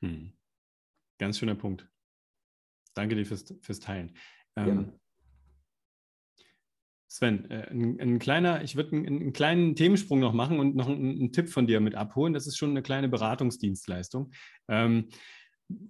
Hm. 0.00 0.32
Ganz 1.18 1.38
schöner 1.38 1.54
Punkt. 1.54 1.88
Danke 2.94 3.14
dir 3.16 3.24
fürs, 3.24 3.54
fürs 3.62 3.80
Teilen. 3.80 4.16
Ähm, 4.56 4.92
Sven, 7.12 7.50
äh, 7.50 7.68
ein, 7.70 8.00
ein, 8.00 8.18
kleiner, 8.18 8.62
ich 8.62 8.74
würde 8.74 8.96
einen, 8.96 9.06
einen, 9.06 9.32
kleinen 9.32 9.76
Themensprung 9.76 10.18
noch 10.18 10.32
machen 10.32 10.58
und 10.58 10.74
noch 10.74 10.88
einen, 10.88 11.10
einen, 11.10 11.32
Tipp 11.32 11.50
von 11.50 11.66
dir 11.66 11.80
mit 11.80 11.94
abholen. 11.94 12.32
Das 12.32 12.46
ist 12.46 12.56
schon 12.56 12.70
eine 12.70 12.82
kleine 12.82 13.08
Beratungsdienstleistung. 13.08 14.32
Ähm, 14.68 15.08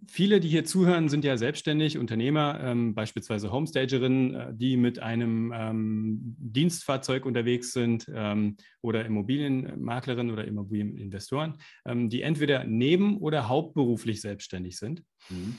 viele, 0.08 0.40
die 0.40 0.48
hier 0.48 0.64
zuhören, 0.64 1.08
sind 1.08 1.24
ja 1.24 1.36
selbstständig 1.36 1.98
Unternehmer, 1.98 2.60
ähm, 2.60 2.94
beispielsweise 2.94 3.50
Homestagerinnen, 3.50 4.34
äh, 4.34 4.54
die 4.54 4.76
mit 4.76 4.98
einem 4.98 5.52
ähm, 5.54 6.36
Dienstfahrzeug 6.38 7.26
unterwegs 7.26 7.72
sind 7.72 8.10
ähm, 8.14 8.56
oder 8.82 9.04
Immobilienmaklerinnen 9.04 10.32
oder 10.32 10.46
Immobilieninvestoren, 10.46 11.58
ähm, 11.86 12.08
die 12.08 12.22
entweder 12.22 12.64
neben- 12.64 13.18
oder 13.18 13.48
hauptberuflich 13.48 14.20
selbstständig 14.20 14.78
sind. 14.78 15.02
Mhm. 15.30 15.56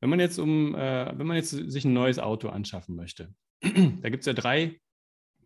Wenn 0.00 0.10
man 0.10 0.20
jetzt 0.20 0.38
um, 0.38 0.74
äh, 0.74 1.16
wenn 1.16 1.26
man 1.26 1.36
jetzt 1.36 1.50
sich 1.50 1.84
ein 1.84 1.92
neues 1.92 2.18
Auto 2.18 2.48
anschaffen 2.48 2.96
möchte, 2.96 3.32
da 3.62 4.08
gibt 4.10 4.20
es 4.22 4.26
ja 4.26 4.32
drei, 4.32 4.80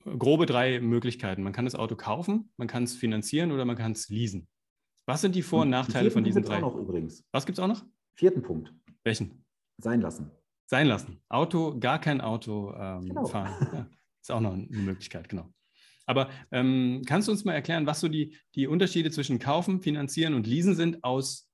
grobe 0.04 0.46
drei 0.46 0.80
Möglichkeiten. 0.80 1.42
Man 1.42 1.52
kann 1.52 1.64
das 1.64 1.74
Auto 1.74 1.96
kaufen, 1.96 2.50
man 2.56 2.68
kann 2.68 2.84
es 2.84 2.96
finanzieren 2.96 3.52
oder 3.52 3.64
man 3.64 3.76
kann 3.76 3.92
es 3.92 4.08
leasen. 4.08 4.48
Was 5.06 5.20
sind 5.20 5.34
die 5.34 5.42
Vor- 5.42 5.62
und 5.62 5.70
Nachteile 5.70 6.10
von 6.10 6.24
diesen 6.24 6.42
drei? 6.42 6.56
Auch 6.56 6.74
noch 6.74 6.76
übrigens. 6.76 7.24
Was 7.30 7.46
gibt 7.46 7.58
es 7.58 7.62
auch 7.62 7.68
noch? 7.68 7.84
Vierten 8.16 8.42
Punkt. 8.42 8.72
Welchen? 9.04 9.44
Sein 9.78 10.00
lassen. 10.00 10.30
Sein 10.66 10.86
lassen. 10.86 11.20
Auto, 11.28 11.78
gar 11.78 12.00
kein 12.00 12.20
Auto 12.20 12.74
ähm, 12.74 13.08
genau. 13.08 13.26
fahren. 13.26 13.68
Ja, 13.72 13.90
ist 14.22 14.30
auch 14.30 14.40
noch 14.40 14.54
eine 14.54 14.66
Möglichkeit, 14.68 15.28
genau. 15.28 15.52
Aber 16.06 16.30
ähm, 16.50 17.02
kannst 17.06 17.28
du 17.28 17.32
uns 17.32 17.44
mal 17.44 17.52
erklären, 17.52 17.86
was 17.86 18.00
so 18.00 18.08
die, 18.08 18.38
die 18.54 18.66
Unterschiede 18.66 19.10
zwischen 19.10 19.38
kaufen, 19.38 19.82
finanzieren 19.82 20.34
und 20.34 20.46
leasen 20.46 20.74
sind 20.74 21.04
aus 21.04 21.50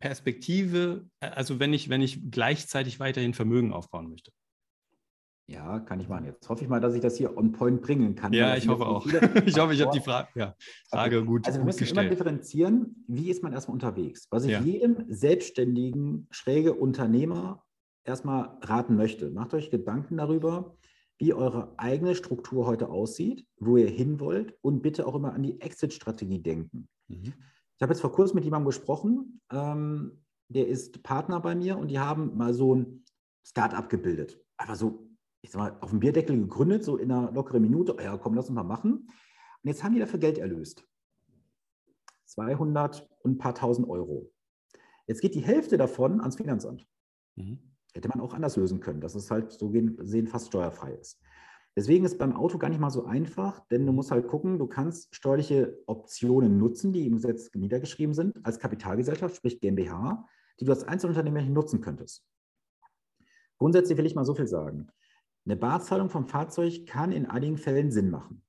Perspektive, 0.00 1.08
äh, 1.20 1.28
also 1.28 1.60
wenn 1.60 1.72
ich, 1.72 1.88
wenn 1.88 2.00
ich 2.00 2.30
gleichzeitig 2.30 2.98
weiterhin 2.98 3.34
Vermögen 3.34 3.72
aufbauen 3.72 4.08
möchte? 4.08 4.32
Ja, 5.50 5.80
kann 5.80 5.98
ich 5.98 6.08
machen. 6.08 6.26
Jetzt 6.26 6.46
hoffe 6.50 6.62
ich 6.62 6.68
mal, 6.68 6.78
dass 6.78 6.94
ich 6.94 7.00
das 7.00 7.16
hier 7.16 7.34
on 7.38 7.52
point 7.52 7.80
bringen 7.80 8.14
kann. 8.14 8.34
Ja, 8.34 8.54
ich 8.54 8.68
hoffe 8.68 8.86
auch. 8.86 9.06
ich 9.46 9.58
hoffe, 9.58 9.72
ich 9.72 9.80
habe 9.80 9.92
die 9.92 10.00
Frage, 10.00 10.28
ja, 10.34 10.54
Frage 10.90 11.18
okay. 11.18 11.26
gut 11.26 11.46
Also 11.46 11.60
wir 11.60 11.64
müssen 11.64 11.78
gestellt. 11.78 12.06
immer 12.06 12.10
differenzieren, 12.10 13.04
wie 13.08 13.30
ist 13.30 13.42
man 13.42 13.54
erstmal 13.54 13.72
unterwegs. 13.72 14.28
Was 14.30 14.44
ich 14.44 14.50
ja. 14.50 14.60
jedem 14.60 15.06
selbstständigen, 15.08 16.26
schräge 16.30 16.74
Unternehmer 16.74 17.64
erstmal 18.04 18.58
raten 18.60 18.96
möchte, 18.96 19.30
macht 19.30 19.54
euch 19.54 19.70
Gedanken 19.70 20.18
darüber, 20.18 20.76
wie 21.18 21.32
eure 21.32 21.72
eigene 21.78 22.14
Struktur 22.14 22.66
heute 22.66 22.90
aussieht, 22.90 23.46
wo 23.58 23.78
ihr 23.78 23.88
hin 23.88 24.20
wollt 24.20 24.54
und 24.60 24.82
bitte 24.82 25.06
auch 25.06 25.14
immer 25.14 25.32
an 25.32 25.42
die 25.42 25.60
Exit-Strategie 25.62 26.42
denken. 26.42 26.88
Mhm. 27.08 27.32
Ich 27.76 27.82
habe 27.82 27.92
jetzt 27.92 28.02
vor 28.02 28.12
kurzem 28.12 28.36
mit 28.36 28.44
jemandem 28.44 28.66
gesprochen, 28.66 29.40
ähm, 29.50 30.24
der 30.48 30.68
ist 30.68 31.02
Partner 31.02 31.40
bei 31.40 31.54
mir 31.54 31.78
und 31.78 31.88
die 31.88 31.98
haben 31.98 32.36
mal 32.36 32.52
so 32.52 32.74
ein 32.74 33.04
Start-up 33.46 33.88
gebildet. 33.88 34.38
Aber 34.58 34.76
so 34.76 35.07
ich 35.42 35.50
sag 35.50 35.60
mal, 35.60 35.78
auf 35.80 35.90
dem 35.90 36.00
Bierdeckel 36.00 36.38
gegründet, 36.38 36.84
so 36.84 36.96
in 36.96 37.12
einer 37.12 37.32
lockeren 37.32 37.62
Minute. 37.62 37.96
Ja, 38.02 38.16
komm, 38.16 38.34
lass 38.34 38.48
uns 38.48 38.56
mal 38.56 38.64
machen. 38.64 38.92
Und 39.62 39.68
jetzt 39.68 39.82
haben 39.84 39.94
die 39.94 40.00
dafür 40.00 40.18
Geld 40.18 40.38
erlöst. 40.38 40.84
200 42.26 43.08
und 43.22 43.32
ein 43.32 43.38
paar 43.38 43.54
tausend 43.54 43.88
Euro. 43.88 44.30
Jetzt 45.06 45.20
geht 45.20 45.34
die 45.34 45.40
Hälfte 45.40 45.78
davon 45.78 46.20
ans 46.20 46.36
Finanzamt. 46.36 46.86
Mhm. 47.36 47.58
Hätte 47.94 48.08
man 48.08 48.20
auch 48.20 48.34
anders 48.34 48.56
lösen 48.56 48.80
können, 48.80 49.00
dass 49.00 49.14
es 49.14 49.30
halt 49.30 49.52
so 49.52 49.72
sehen 50.02 50.26
fast 50.26 50.48
steuerfrei 50.48 50.92
ist. 50.92 51.20
Deswegen 51.74 52.04
ist 52.04 52.18
beim 52.18 52.34
Auto 52.34 52.58
gar 52.58 52.68
nicht 52.68 52.80
mal 52.80 52.90
so 52.90 53.06
einfach, 53.06 53.66
denn 53.68 53.86
du 53.86 53.92
musst 53.92 54.10
halt 54.10 54.26
gucken, 54.26 54.58
du 54.58 54.66
kannst 54.66 55.14
steuerliche 55.14 55.78
Optionen 55.86 56.58
nutzen, 56.58 56.92
die 56.92 57.06
im 57.06 57.14
Gesetz 57.14 57.50
niedergeschrieben 57.54 58.14
sind, 58.14 58.44
als 58.44 58.58
Kapitalgesellschaft, 58.58 59.36
sprich 59.36 59.60
GmbH, 59.60 60.26
die 60.58 60.64
du 60.64 60.72
als 60.72 60.84
Einzelunternehmer 60.84 61.40
nutzen 61.42 61.80
könntest. 61.80 62.26
Grundsätzlich 63.58 63.96
will 63.96 64.06
ich 64.06 64.14
mal 64.14 64.24
so 64.24 64.34
viel 64.34 64.48
sagen. 64.48 64.88
Eine 65.48 65.56
Barzahlung 65.56 66.10
vom 66.10 66.26
Fahrzeug 66.26 66.84
kann 66.84 67.10
in 67.10 67.24
einigen 67.24 67.56
Fällen 67.56 67.90
Sinn 67.90 68.10
machen. 68.10 68.42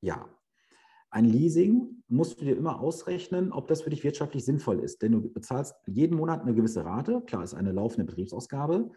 Ja. 0.00 0.26
Ein 1.10 1.26
Leasing 1.26 2.02
musst 2.08 2.40
du 2.40 2.46
dir 2.46 2.56
immer 2.56 2.80
ausrechnen, 2.80 3.52
ob 3.52 3.68
das 3.68 3.82
für 3.82 3.90
dich 3.90 4.04
wirtschaftlich 4.04 4.42
sinnvoll 4.42 4.80
ist. 4.80 5.02
Denn 5.02 5.12
du 5.12 5.30
bezahlst 5.30 5.74
jeden 5.86 6.16
Monat 6.16 6.40
eine 6.40 6.54
gewisse 6.54 6.82
Rate. 6.82 7.20
Klar, 7.26 7.44
ist 7.44 7.52
eine 7.52 7.72
laufende 7.72 8.06
Betriebsausgabe. 8.06 8.90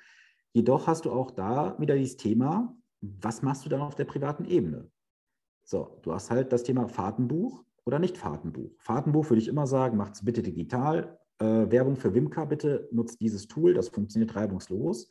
Jedoch 0.54 0.88
hast 0.88 1.04
du 1.04 1.12
auch 1.12 1.32
da 1.32 1.78
wieder 1.80 1.98
dieses 1.98 2.16
Thema, 2.16 2.78
was 3.02 3.42
machst 3.42 3.66
du 3.66 3.70
dann 3.70 3.82
auf 3.82 3.96
der 3.96 4.06
privaten 4.06 4.46
Ebene? 4.46 4.90
So, 5.66 6.00
du 6.04 6.14
hast 6.14 6.32
halt 6.32 6.54
das 6.54 6.64
Thema 6.64 6.88
Fahrtenbuch 6.88 7.66
oder 7.84 8.00
nicht 8.00 8.18
Fahrtenbuch. 8.18 8.72
Fahrtenbuch 8.78 9.30
würde 9.30 9.42
ich 9.42 9.50
immer 9.50 9.68
sagen, 9.68 9.98
macht 9.98 10.14
es 10.14 10.24
bitte 10.24 10.42
digital. 10.42 11.20
Äh, 11.40 11.70
Werbung 11.72 11.98
für 11.98 12.14
Wimka, 12.14 12.46
bitte 12.46 12.88
nutzt 12.94 13.20
dieses 13.20 13.50
Tool, 13.50 13.74
das 13.74 13.90
funktioniert 13.90 14.34
reibungslos. 14.34 15.10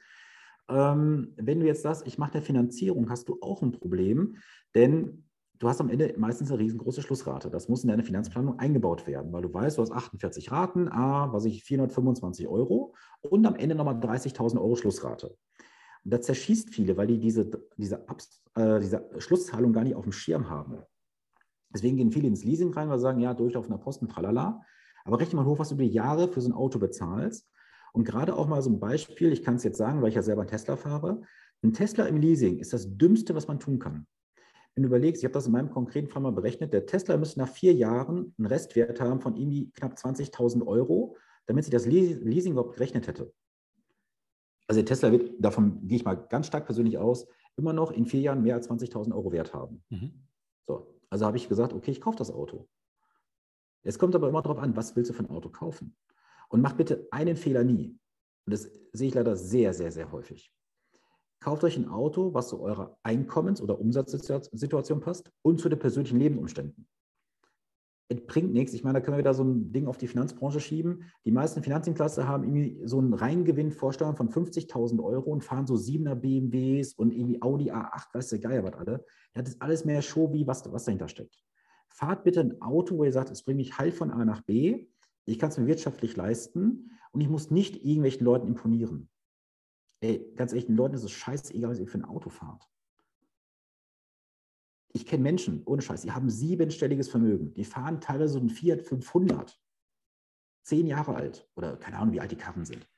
Ähm, 0.70 1.33
wenn 1.37 1.61
du 1.61 1.66
jetzt 1.66 1.83
sagst, 1.83 2.06
ich 2.06 2.18
mache 2.18 2.33
der 2.33 2.42
Finanzierung, 2.42 3.11
hast 3.11 3.28
du 3.28 3.38
auch 3.40 3.61
ein 3.62 3.72
Problem, 3.72 4.37
denn 4.74 5.24
du 5.59 5.68
hast 5.68 5.80
am 5.80 5.90
Ende 5.90 6.14
meistens 6.16 6.50
eine 6.50 6.61
riesengroße 6.61 7.02
Schlussrate. 7.02 7.50
Das 7.50 7.68
muss 7.68 7.83
in 7.83 7.88
deine 7.88 8.04
Finanzplanung 8.04 8.59
eingebaut 8.59 9.06
werden, 9.06 9.33
weil 9.33 9.42
du 9.42 9.52
weißt, 9.52 9.78
du 9.78 9.83
hast 9.83 9.92
48 9.92 10.50
Raten, 10.52 10.88
a, 10.88 11.33
was 11.33 11.44
ich 11.44 11.64
425 11.64 12.48
Euro 12.48 12.94
und 13.20 13.44
am 13.46 13.56
Ende 13.56 13.74
nochmal 13.74 13.96
30.000 13.96 14.59
Euro 14.59 14.76
Schlussrate. 14.76 15.37
Und 16.04 16.14
das 16.14 16.22
zerschießt 16.22 16.70
viele, 16.70 16.96
weil 16.96 17.09
die 17.09 17.18
diese, 17.18 17.50
diese, 17.76 18.09
Abs, 18.09 18.42
äh, 18.54 18.80
diese 18.80 19.09
Schlusszahlung 19.18 19.72
gar 19.72 19.85
nicht 19.85 19.96
auf 19.96 20.04
dem 20.04 20.12
Schirm 20.12 20.48
haben. 20.48 20.78
Deswegen 21.72 21.96
gehen 21.96 22.11
viele 22.11 22.28
ins 22.28 22.44
Leasing 22.44 22.72
rein, 22.72 22.88
weil 22.88 22.98
sie 22.98 23.02
sagen, 23.02 23.20
ja, 23.20 23.35
durchlaufender 23.35 23.78
Posten, 23.78 24.09
tralala. 24.09 24.62
Aber 25.04 25.18
rechne 25.18 25.37
mal 25.37 25.44
hoch, 25.44 25.59
was 25.59 25.68
du 25.68 25.74
über 25.74 25.85
Jahre 25.85 26.28
für 26.28 26.40
so 26.40 26.48
ein 26.48 26.54
Auto 26.54 26.78
bezahlst. 26.78 27.48
Und 27.92 28.05
gerade 28.05 28.37
auch 28.37 28.46
mal 28.46 28.62
so 28.62 28.70
ein 28.70 28.81
Beispiel, 28.81 29.33
ich 29.33 29.42
kann 29.42 29.57
es 29.57 29.64
jetzt 29.64 29.79
sagen, 29.79 30.03
weil 30.03 30.11
ich 30.11 30.14
ja 30.14 30.22
selber 30.22 30.42
einen 30.42 30.50
Tesla 30.50 30.76
fahre. 30.76 31.22
Ein 31.62 31.72
Tesla 31.72 32.07
im 32.07 32.16
Leasing 32.16 32.59
ist 32.59 32.72
das 32.72 32.96
Dümmste, 32.96 33.35
was 33.35 33.48
man 33.48 33.59
tun 33.59 33.79
kann. 33.79 34.07
Wenn 34.74 34.83
du 34.83 34.88
überlegst, 34.88 35.22
ich 35.22 35.24
habe 35.24 35.35
das 35.35 35.46
in 35.46 35.53
meinem 35.53 35.70
konkreten 35.70 36.09
Fall 36.09 36.22
mal 36.22 36.33
berechnet, 36.33 36.72
der 36.72 36.87
Tesla 36.87 37.16
müsste 37.16 37.40
nach 37.40 37.48
vier 37.48 37.74
Jahren 37.74 38.35
einen 38.38 38.46
Restwert 38.46 39.00
haben 39.00 39.20
von 39.20 39.37
irgendwie 39.37 39.70
knapp 39.72 39.94
20.000 39.94 40.66
Euro, 40.66 41.16
damit 41.46 41.64
sich 41.64 41.72
das 41.72 41.87
Leasing 41.87 42.53
überhaupt 42.53 42.74
gerechnet 42.74 43.09
hätte. 43.09 43.33
Also 44.68 44.81
der 44.81 44.87
Tesla 44.87 45.11
wird, 45.11 45.33
davon 45.38 45.87
gehe 45.88 45.96
ich 45.96 46.05
mal 46.05 46.14
ganz 46.14 46.46
stark 46.46 46.66
persönlich 46.66 46.96
aus, 46.98 47.26
immer 47.57 47.72
noch 47.72 47.90
in 47.90 48.07
vier 48.07 48.20
Jahren 48.20 48.42
mehr 48.42 48.55
als 48.55 48.70
20.000 48.70 49.12
Euro 49.12 49.33
Wert 49.33 49.53
haben. 49.53 49.83
Mhm. 49.90 50.12
So, 50.66 50.94
also 51.11 51.26
habe 51.26 51.37
ich 51.37 51.48
gesagt, 51.48 51.72
okay, 51.72 51.90
ich 51.90 52.00
kaufe 52.00 52.16
das 52.16 52.31
Auto. 52.31 52.68
Es 53.83 53.98
kommt 53.98 54.14
aber 54.14 54.29
immer 54.29 54.42
darauf 54.42 54.59
an, 54.59 54.76
was 54.76 54.94
willst 54.94 55.11
du 55.11 55.14
für 55.14 55.24
ein 55.24 55.31
Auto 55.31 55.48
kaufen? 55.48 55.96
Und 56.50 56.60
macht 56.60 56.76
bitte 56.76 57.08
einen 57.10 57.36
Fehler 57.36 57.64
nie. 57.64 57.96
Und 58.46 58.52
das 58.52 58.70
sehe 58.92 59.08
ich 59.08 59.14
leider 59.14 59.36
sehr, 59.36 59.72
sehr, 59.72 59.90
sehr 59.90 60.12
häufig. 60.12 60.52
Kauft 61.40 61.64
euch 61.64 61.78
ein 61.78 61.88
Auto, 61.88 62.34
was 62.34 62.48
zu 62.48 62.60
eurer 62.60 62.98
Einkommens- 63.02 63.62
oder 63.62 63.80
Umsatzsituation 63.80 65.00
passt 65.00 65.32
und 65.42 65.58
zu 65.58 65.70
den 65.70 65.78
persönlichen 65.78 66.18
Lebensumständen. 66.18 66.86
Es 68.08 68.26
bringt 68.26 68.52
nichts. 68.52 68.74
Ich 68.74 68.82
meine, 68.82 68.98
da 68.98 69.00
können 69.00 69.16
wir 69.16 69.20
wieder 69.20 69.34
so 69.34 69.44
ein 69.44 69.72
Ding 69.72 69.86
auf 69.86 69.96
die 69.96 70.08
Finanzbranche 70.08 70.58
schieben. 70.58 71.04
Die 71.24 71.30
meisten 71.30 71.62
Finanzdienstleister 71.62 72.26
haben 72.26 72.42
irgendwie 72.42 72.82
so 72.84 72.98
einen 72.98 73.14
Reingewinn 73.14 73.70
Vorstellung 73.70 74.16
von 74.16 74.28
50.000 74.28 75.02
Euro 75.02 75.30
und 75.30 75.44
fahren 75.44 75.66
so 75.68 75.74
7er 75.74 76.16
BMWs 76.16 76.94
und 76.94 77.12
irgendwie 77.12 77.40
Audi 77.40 77.70
A8, 77.70 78.12
weißt 78.12 78.32
du, 78.32 78.40
Geier 78.40 78.64
was 78.64 78.74
alle. 78.74 79.04
Das 79.32 79.50
ist 79.50 79.62
alles 79.62 79.84
mehr 79.84 80.02
Show, 80.02 80.32
wie 80.32 80.44
was, 80.46 80.70
was 80.72 80.84
dahinter 80.84 81.08
steckt. 81.08 81.40
Fahrt 81.88 82.24
bitte 82.24 82.40
ein 82.40 82.60
Auto, 82.60 82.98
wo 82.98 83.04
ihr 83.04 83.12
sagt, 83.12 83.30
es 83.30 83.44
bringt 83.44 83.58
mich 83.58 83.78
heil 83.78 83.92
von 83.92 84.10
A 84.10 84.24
nach 84.24 84.42
B, 84.42 84.88
ich 85.24 85.38
kann 85.38 85.50
es 85.50 85.59
mir 85.59 85.66
wirtschaftlich 85.66 86.16
leisten 86.16 86.90
und 87.12 87.20
ich 87.20 87.28
muss 87.28 87.50
nicht 87.50 87.76
irgendwelchen 87.76 88.24
Leuten 88.24 88.46
imponieren. 88.46 89.09
Ey, 90.00 90.33
ganz 90.35 90.52
ehrlich, 90.52 90.66
den 90.66 90.76
Leuten 90.76 90.94
ist 90.94 91.04
es 91.04 91.12
scheißegal, 91.12 91.70
was 91.70 91.78
ihr 91.78 91.87
für 91.87 91.98
ein 91.98 92.04
Auto 92.04 92.30
fahrt. 92.30 92.68
Ich 94.92 95.06
kenne 95.06 95.22
Menschen, 95.22 95.62
ohne 95.66 95.83
Scheiß, 95.83 96.02
die 96.02 96.12
haben 96.12 96.30
siebenstelliges 96.30 97.09
Vermögen. 97.09 97.54
Die 97.54 97.64
fahren 97.64 98.00
teilweise 98.00 98.35
so 98.35 98.40
ein 98.40 98.48
Fiat 98.48 98.83
500. 98.83 99.61
Zehn 100.62 100.87
Jahre 100.87 101.14
alt. 101.14 101.48
Oder 101.54 101.76
keine 101.76 101.98
Ahnung, 101.98 102.12
wie 102.12 102.20
alt 102.20 102.33
die 102.33 102.37
Karren 102.37 102.64
sind. 102.64 102.88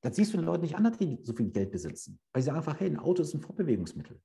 Das 0.00 0.16
siehst 0.16 0.32
du 0.32 0.38
den 0.38 0.46
Leuten 0.46 0.62
nicht 0.62 0.76
an, 0.76 0.84
dass 0.84 0.96
die 0.96 1.18
so 1.22 1.34
viel 1.34 1.50
Geld 1.50 1.70
besitzen. 1.70 2.18
Weil 2.32 2.42
sie 2.42 2.46
sagen 2.46 2.58
einfach, 2.58 2.78
hey, 2.80 2.88
ein 2.88 2.98
Auto 2.98 3.22
ist 3.22 3.34
ein 3.34 3.40
Fortbewegungsmittel. 3.40 4.20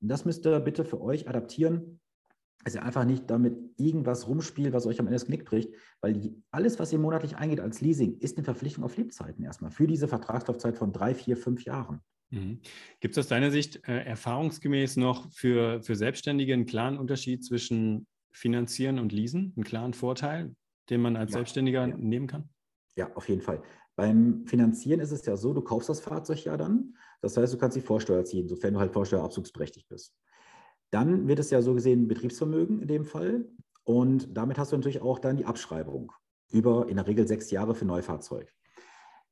Und 0.00 0.08
das 0.08 0.24
müsst 0.24 0.44
ihr 0.46 0.58
bitte 0.60 0.84
für 0.84 1.00
euch 1.00 1.28
adaptieren, 1.28 2.00
dass 2.64 2.74
ihr 2.74 2.82
einfach 2.82 3.04
nicht 3.04 3.28
damit 3.28 3.56
irgendwas 3.76 4.28
rumspielt, 4.28 4.72
was 4.72 4.86
euch 4.86 5.00
am 5.00 5.06
Ende 5.06 5.16
das 5.16 5.26
Knick 5.26 5.44
bricht, 5.44 5.70
weil 6.00 6.34
alles, 6.50 6.78
was 6.78 6.92
ihr 6.92 6.98
monatlich 6.98 7.36
eingeht 7.36 7.60
als 7.60 7.80
Leasing, 7.80 8.18
ist 8.18 8.36
eine 8.36 8.44
Verpflichtung 8.44 8.84
auf 8.84 8.96
Lebzeiten 8.96 9.44
erstmal 9.44 9.70
für 9.70 9.86
diese 9.86 10.08
Vertragslaufzeit 10.08 10.76
von 10.76 10.92
drei, 10.92 11.14
vier, 11.14 11.36
fünf 11.36 11.64
Jahren. 11.64 12.00
Mhm. 12.30 12.60
Gibt 13.00 13.16
es 13.16 13.24
aus 13.24 13.28
deiner 13.28 13.50
Sicht 13.50 13.86
äh, 13.88 14.04
erfahrungsgemäß 14.04 14.96
noch 14.96 15.30
für, 15.32 15.82
für 15.82 15.96
Selbstständige 15.96 16.54
einen 16.54 16.66
klaren 16.66 16.98
Unterschied 16.98 17.44
zwischen 17.44 18.06
Finanzieren 18.32 18.98
und 18.98 19.12
Leasen, 19.12 19.52
einen 19.56 19.64
klaren 19.64 19.92
Vorteil, 19.92 20.54
den 20.88 21.02
man 21.02 21.16
als 21.16 21.32
ja, 21.32 21.38
Selbstständiger 21.38 21.88
ja. 21.88 21.96
nehmen 21.96 22.26
kann? 22.26 22.48
Ja, 22.96 23.12
auf 23.14 23.28
jeden 23.28 23.42
Fall. 23.42 23.62
Beim 23.96 24.46
Finanzieren 24.46 25.00
ist 25.00 25.12
es 25.12 25.26
ja 25.26 25.36
so, 25.36 25.52
du 25.52 25.60
kaufst 25.60 25.88
das 25.88 26.00
Fahrzeug 26.00 26.44
ja 26.44 26.56
dann. 26.56 26.96
Das 27.20 27.36
heißt, 27.36 27.52
du 27.52 27.58
kannst 27.58 27.76
die 27.76 27.82
Vorsteuer 27.82 28.24
ziehen, 28.24 28.48
sofern 28.48 28.74
du 28.74 28.80
halt 28.80 28.92
vorsteuerabzugsberechtigt 28.92 29.88
bist. 29.88 30.14
Dann 30.92 31.26
wird 31.26 31.38
es 31.38 31.50
ja 31.50 31.62
so 31.62 31.74
gesehen 31.74 32.06
Betriebsvermögen 32.06 32.82
in 32.82 32.86
dem 32.86 33.04
Fall. 33.04 33.46
Und 33.82 34.36
damit 34.36 34.58
hast 34.58 34.72
du 34.72 34.76
natürlich 34.76 35.02
auch 35.02 35.18
dann 35.18 35.36
die 35.36 35.46
Abschreibung 35.46 36.12
über 36.50 36.88
in 36.88 36.96
der 36.96 37.06
Regel 37.06 37.26
sechs 37.26 37.50
Jahre 37.50 37.74
für 37.74 37.86
Neufahrzeug. 37.86 38.52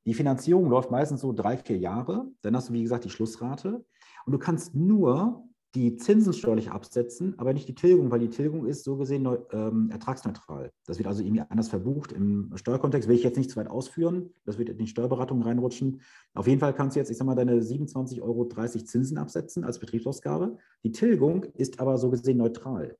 Die 0.05 0.15
Finanzierung 0.15 0.69
läuft 0.69 0.89
meistens 0.89 1.21
so 1.21 1.31
drei, 1.31 1.57
vier 1.57 1.77
Jahre. 1.77 2.25
Dann 2.41 2.55
hast 2.55 2.69
du, 2.69 2.73
wie 2.73 2.81
gesagt, 2.81 3.05
die 3.05 3.11
Schlussrate. 3.11 3.85
Und 4.25 4.33
du 4.33 4.39
kannst 4.39 4.73
nur 4.73 5.47
die 5.73 5.95
Zinsen 5.95 6.33
steuerlich 6.33 6.69
absetzen, 6.69 7.33
aber 7.37 7.53
nicht 7.53 7.67
die 7.67 7.75
Tilgung, 7.75 8.11
weil 8.11 8.19
die 8.19 8.29
Tilgung 8.29 8.65
ist 8.65 8.83
so 8.83 8.97
gesehen 8.97 9.23
neu, 9.23 9.37
ähm, 9.51 9.89
ertragsneutral. 9.89 10.71
Das 10.85 10.97
wird 10.97 11.07
also 11.07 11.23
irgendwie 11.23 11.43
anders 11.47 11.69
verbucht. 11.69 12.11
Im 12.11 12.51
Steuerkontext 12.55 13.07
will 13.07 13.15
ich 13.15 13.23
jetzt 13.23 13.37
nicht 13.37 13.49
zu 13.49 13.55
weit 13.55 13.69
ausführen. 13.69 14.33
Das 14.43 14.57
wird 14.57 14.69
in 14.69 14.77
die 14.77 14.87
Steuerberatung 14.87 15.41
reinrutschen. 15.41 16.01
Auf 16.33 16.47
jeden 16.47 16.59
Fall 16.59 16.73
kannst 16.73 16.95
du 16.95 16.99
jetzt, 16.99 17.09
ich 17.09 17.17
sag 17.17 17.25
mal, 17.25 17.35
deine 17.35 17.61
27,30 17.61 18.21
Euro 18.21 18.47
Zinsen 18.47 19.17
absetzen 19.17 19.63
als 19.63 19.79
Betriebsausgabe. 19.79 20.57
Die 20.83 20.91
Tilgung 20.91 21.45
ist 21.53 21.79
aber 21.79 21.97
so 21.97 22.09
gesehen 22.09 22.37
neutral. 22.37 22.97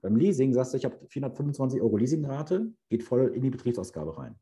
Beim 0.00 0.16
Leasing 0.16 0.52
sagst 0.52 0.72
du, 0.72 0.78
ich 0.78 0.84
habe 0.84 0.96
425 1.08 1.82
Euro 1.82 1.96
Leasingrate, 1.96 2.72
geht 2.88 3.02
voll 3.02 3.32
in 3.34 3.42
die 3.42 3.50
Betriebsausgabe 3.50 4.16
rein. 4.16 4.36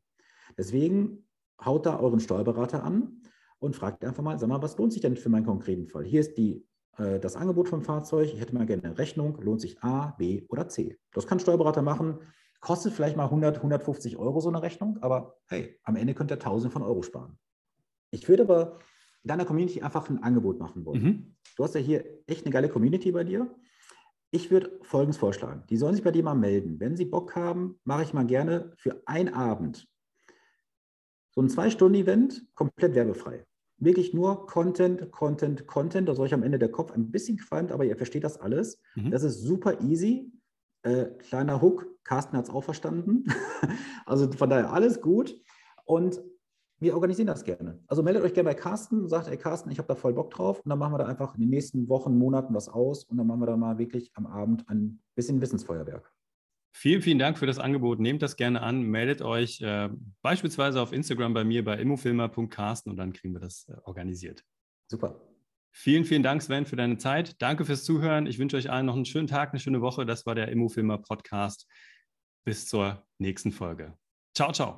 Deswegen 0.57 1.25
haut 1.63 1.85
da 1.85 1.99
euren 1.99 2.19
Steuerberater 2.19 2.83
an 2.83 3.21
und 3.59 3.75
fragt 3.75 4.05
einfach 4.05 4.23
mal, 4.23 4.39
sag 4.39 4.47
mal, 4.47 4.61
was 4.61 4.77
lohnt 4.77 4.93
sich 4.93 5.01
denn 5.01 5.17
für 5.17 5.29
meinen 5.29 5.45
konkreten 5.45 5.87
Fall? 5.87 6.05
Hier 6.05 6.21
ist 6.21 6.37
die, 6.37 6.65
äh, 6.99 7.19
das 7.19 7.35
Angebot 7.35 7.69
vom 7.69 7.81
Fahrzeug, 7.81 8.31
ich 8.33 8.39
hätte 8.39 8.53
mal 8.53 8.65
gerne 8.65 8.83
eine 8.83 8.97
Rechnung, 8.97 9.41
lohnt 9.41 9.61
sich 9.61 9.81
A, 9.83 10.11
B 10.17 10.43
oder 10.49 10.67
C. 10.67 10.99
Das 11.13 11.27
kann 11.27 11.37
ein 11.37 11.41
Steuerberater 11.41 11.81
machen, 11.81 12.19
kostet 12.59 12.93
vielleicht 12.93 13.17
mal 13.17 13.25
100, 13.25 13.57
150 13.57 14.17
Euro 14.17 14.41
so 14.41 14.49
eine 14.49 14.61
Rechnung, 14.61 14.97
aber 15.01 15.37
hey, 15.47 15.79
am 15.83 15.95
Ende 15.95 16.13
könnt 16.13 16.31
ihr 16.31 16.39
Tausende 16.39 16.71
von 16.71 16.83
Euro 16.83 17.01
sparen. 17.01 17.37
Ich 18.11 18.27
würde 18.27 18.43
aber 18.43 18.79
deiner 19.23 19.45
Community 19.45 19.81
einfach 19.81 20.09
ein 20.09 20.23
Angebot 20.23 20.59
machen 20.59 20.85
wollen. 20.85 21.03
Mhm. 21.03 21.35
Du 21.55 21.63
hast 21.63 21.75
ja 21.75 21.81
hier 21.81 22.05
echt 22.27 22.45
eine 22.45 22.53
geile 22.53 22.69
Community 22.69 23.11
bei 23.11 23.23
dir. 23.23 23.53
Ich 24.31 24.51
würde 24.51 24.79
Folgendes 24.83 25.17
vorschlagen. 25.17 25.63
Die 25.69 25.77
sollen 25.77 25.95
sich 25.95 26.03
bei 26.03 26.11
dir 26.11 26.23
mal 26.23 26.35
melden. 26.35 26.79
Wenn 26.79 26.95
sie 26.95 27.05
Bock 27.05 27.35
haben, 27.35 27.79
mache 27.83 28.03
ich 28.03 28.13
mal 28.13 28.25
gerne 28.25 28.73
für 28.77 29.01
einen 29.05 29.33
Abend 29.33 29.87
so 31.31 31.41
ein 31.41 31.49
Zwei-Stunden-Event, 31.49 32.47
komplett 32.55 32.95
werbefrei. 32.95 33.45
Wirklich 33.79 34.13
nur 34.13 34.45
Content, 34.45 35.11
Content, 35.11 35.65
Content. 35.67 36.07
Da 36.09 36.15
soll 36.15 36.27
ich 36.27 36.33
am 36.33 36.43
Ende 36.43 36.59
der 36.59 36.71
Kopf 36.71 36.91
ein 36.91 37.11
bisschen 37.11 37.37
qualmt, 37.37 37.71
aber 37.71 37.85
ihr 37.85 37.95
versteht 37.95 38.23
das 38.23 38.39
alles. 38.39 38.81
Mhm. 38.95 39.11
Das 39.11 39.23
ist 39.23 39.41
super 39.41 39.81
easy. 39.81 40.31
Äh, 40.83 41.05
kleiner 41.17 41.61
Hook, 41.61 41.87
Carsten 42.03 42.37
hat 42.37 42.45
es 42.45 42.53
auch 42.53 42.63
verstanden. 42.63 43.25
also 44.05 44.31
von 44.31 44.49
daher 44.49 44.71
alles 44.71 45.01
gut. 45.01 45.35
Und 45.85 46.21
wir 46.79 46.93
organisieren 46.93 47.27
das 47.27 47.43
gerne. 47.43 47.79
Also 47.87 48.03
meldet 48.03 48.23
euch 48.23 48.33
gerne 48.33 48.49
bei 48.49 48.55
Carsten, 48.55 49.07
sagt, 49.07 49.27
ey 49.27 49.37
Carsten, 49.37 49.69
ich 49.69 49.77
habe 49.79 49.87
da 49.87 49.95
voll 49.95 50.13
Bock 50.13 50.29
drauf. 50.31 50.61
Und 50.63 50.69
dann 50.69 50.79
machen 50.79 50.93
wir 50.93 50.97
da 50.99 51.05
einfach 51.05 51.35
in 51.35 51.41
den 51.41 51.49
nächsten 51.49 51.89
Wochen, 51.89 52.17
Monaten 52.17 52.53
was 52.53 52.69
aus. 52.69 53.03
Und 53.03 53.17
dann 53.17 53.27
machen 53.27 53.41
wir 53.41 53.47
da 53.47 53.57
mal 53.57 53.77
wirklich 53.77 54.11
am 54.15 54.25
Abend 54.25 54.67
ein 54.69 55.01
bisschen 55.15 55.41
Wissensfeuerwerk. 55.41 56.11
Vielen, 56.71 57.01
vielen 57.01 57.19
Dank 57.19 57.37
für 57.37 57.45
das 57.45 57.59
Angebot. 57.59 57.99
Nehmt 57.99 58.21
das 58.21 58.35
gerne 58.35 58.61
an. 58.61 58.81
Meldet 58.83 59.21
euch 59.21 59.61
äh, 59.61 59.89
beispielsweise 60.21 60.81
auf 60.81 60.93
Instagram 60.93 61.33
bei 61.33 61.43
mir 61.43 61.63
bei 61.63 61.77
immofilmer.carsten 61.77 62.91
und 62.91 62.97
dann 62.97 63.13
kriegen 63.13 63.33
wir 63.33 63.41
das 63.41 63.67
äh, 63.67 63.73
organisiert. 63.83 64.43
Super. 64.87 65.19
Vielen, 65.71 66.03
vielen 66.03 66.23
Dank, 66.23 66.41
Sven, 66.41 66.65
für 66.65 66.75
deine 66.75 66.97
Zeit. 66.97 67.41
Danke 67.41 67.65
fürs 67.65 67.83
Zuhören. 67.83 68.27
Ich 68.27 68.39
wünsche 68.39 68.57
euch 68.57 68.69
allen 68.69 68.85
noch 68.85 68.95
einen 68.95 69.05
schönen 69.05 69.27
Tag, 69.27 69.51
eine 69.51 69.59
schöne 69.59 69.81
Woche. 69.81 70.05
Das 70.05 70.25
war 70.25 70.35
der 70.35 70.49
Immofilmer 70.49 70.97
Podcast. 70.97 71.67
Bis 72.43 72.67
zur 72.67 73.05
nächsten 73.17 73.51
Folge. 73.51 73.97
Ciao, 74.35 74.51
ciao. 74.51 74.67